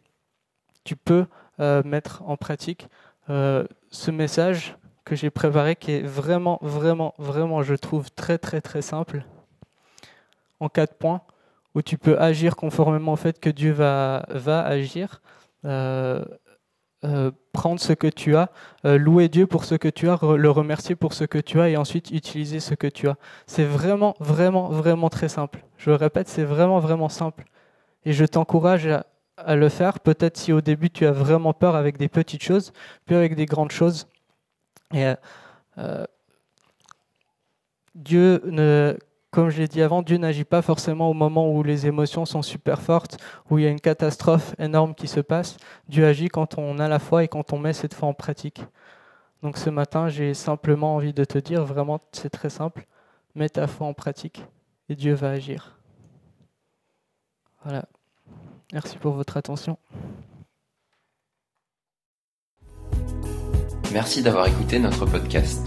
Tu 0.85 0.97
peux 0.97 1.27
mettre 1.59 2.23
en 2.27 2.37
pratique 2.37 2.89
euh, 3.31 3.65
ce 3.91 4.11
message 4.11 4.77
que 5.05 5.17
j'ai 5.17 5.31
préparé 5.31 5.77
qui 5.77 5.93
est 5.93 6.03
vraiment, 6.03 6.59
vraiment, 6.63 7.15
vraiment, 7.19 7.63
je 7.63 7.75
trouve 7.75 8.11
très, 8.11 8.39
très, 8.39 8.61
très 8.61 8.83
simple 8.83 9.25
en 10.61 10.69
quatre 10.69 10.95
points 10.95 11.23
où 11.75 11.83
tu 11.83 11.99
peux 11.99 12.19
agir 12.19 12.57
conformément 12.57 13.13
au 13.13 13.17
fait 13.17 13.41
que 13.41 13.51
Dieu 13.51 13.73
va, 13.73 14.27
va 14.31 14.65
agir. 14.65 15.21
Euh, 15.65 16.25
prendre 17.53 17.81
ce 17.81 17.93
que 17.93 18.07
tu 18.07 18.35
as, 18.35 18.49
louer 18.83 19.29
Dieu 19.29 19.47
pour 19.47 19.67
ce 19.67 19.75
que 19.75 19.89
tu 19.89 20.09
as, 20.09 20.19
le 20.23 20.51
remercier 20.51 20.95
pour 20.97 21.13
ce 21.13 21.25
que 21.25 21.37
tu 21.37 21.61
as 21.61 21.69
et 21.69 21.77
ensuite 21.77 22.11
utiliser 22.11 22.61
ce 22.61 22.75
que 22.75 22.87
tu 22.87 23.09
as. 23.09 23.17
C'est 23.47 23.67
vraiment, 23.67 24.15
vraiment, 24.21 24.71
vraiment 24.71 25.11
très 25.11 25.29
simple. 25.29 25.67
Je 25.77 25.91
le 25.91 25.97
répète, 25.97 26.29
c'est 26.29 26.45
vraiment, 26.45 26.79
vraiment 26.79 27.11
simple. 27.11 27.45
Et 28.07 28.15
je 28.15 28.25
t'encourage 28.25 28.87
à, 28.87 29.05
à 29.37 29.57
le 29.57 29.69
faire. 29.69 30.01
Peut-être 30.01 30.37
si 30.37 30.53
au 30.53 30.61
début 30.61 30.91
tu 30.91 31.07
as 31.07 31.13
vraiment 31.13 31.53
peur 31.53 31.77
avec 31.77 31.97
des 31.99 32.09
petites 32.09 32.43
choses, 32.43 32.73
puis 33.07 33.15
avec 33.15 33.35
des 33.35 33.47
grandes 33.47 33.73
choses. 33.73 34.07
Et 34.93 35.13
euh, 35.79 36.05
Dieu 37.95 38.43
ne, 38.45 38.97
comme 39.31 39.51
je 39.51 39.59
l'ai 39.59 39.69
dit 39.69 39.83
avant, 39.83 40.03
Dieu 40.03 40.17
n'agit 40.17 40.45
pas 40.45 40.63
forcément 40.63 41.11
au 41.11 41.15
moment 41.15 41.51
où 41.51 41.63
les 41.63 41.87
émotions 41.87 42.25
sont 42.25 42.43
super 42.43 42.81
fortes, 42.81 43.19
où 43.51 43.59
il 43.59 43.65
y 43.65 43.67
a 43.67 43.71
une 43.71 43.81
catastrophe 43.81 44.55
énorme 44.59 44.95
qui 44.95 45.09
se 45.09 45.21
passe. 45.21 45.57
Dieu 45.89 46.07
agit 46.07 46.29
quand 46.29 46.59
on 46.59 46.79
a 46.79 46.89
la 46.89 46.99
foi 46.99 47.25
et 47.25 47.29
quand 47.29 47.53
on 47.53 47.59
met 47.59 47.73
cette 47.73 47.95
foi 47.95 48.09
en 48.09 48.15
pratique. 48.15 48.65
Donc 49.43 49.59
ce 49.59 49.71
matin, 49.71 50.09
j'ai 50.09 50.35
simplement 50.35 50.95
envie 50.95 51.13
de 51.13 51.25
te 51.25 51.39
dire, 51.39 51.65
vraiment, 51.65 52.01
c'est 52.13 52.31
très 52.31 52.49
simple, 52.49 52.87
mets 53.35 53.49
ta 53.49 53.67
foi 53.67 53.87
en 53.87 53.93
pratique 53.93 54.45
et 54.89 54.95
Dieu 54.95 55.15
va 55.15 55.31
agir. 55.31 55.79
Voilà. 57.65 57.85
Merci 58.75 58.99
pour 58.99 59.15
votre 59.15 59.37
attention. 59.37 59.79
Merci 63.93 64.23
d'avoir 64.23 64.49
écouté 64.49 64.81
notre 64.81 65.07
podcast. 65.07 65.65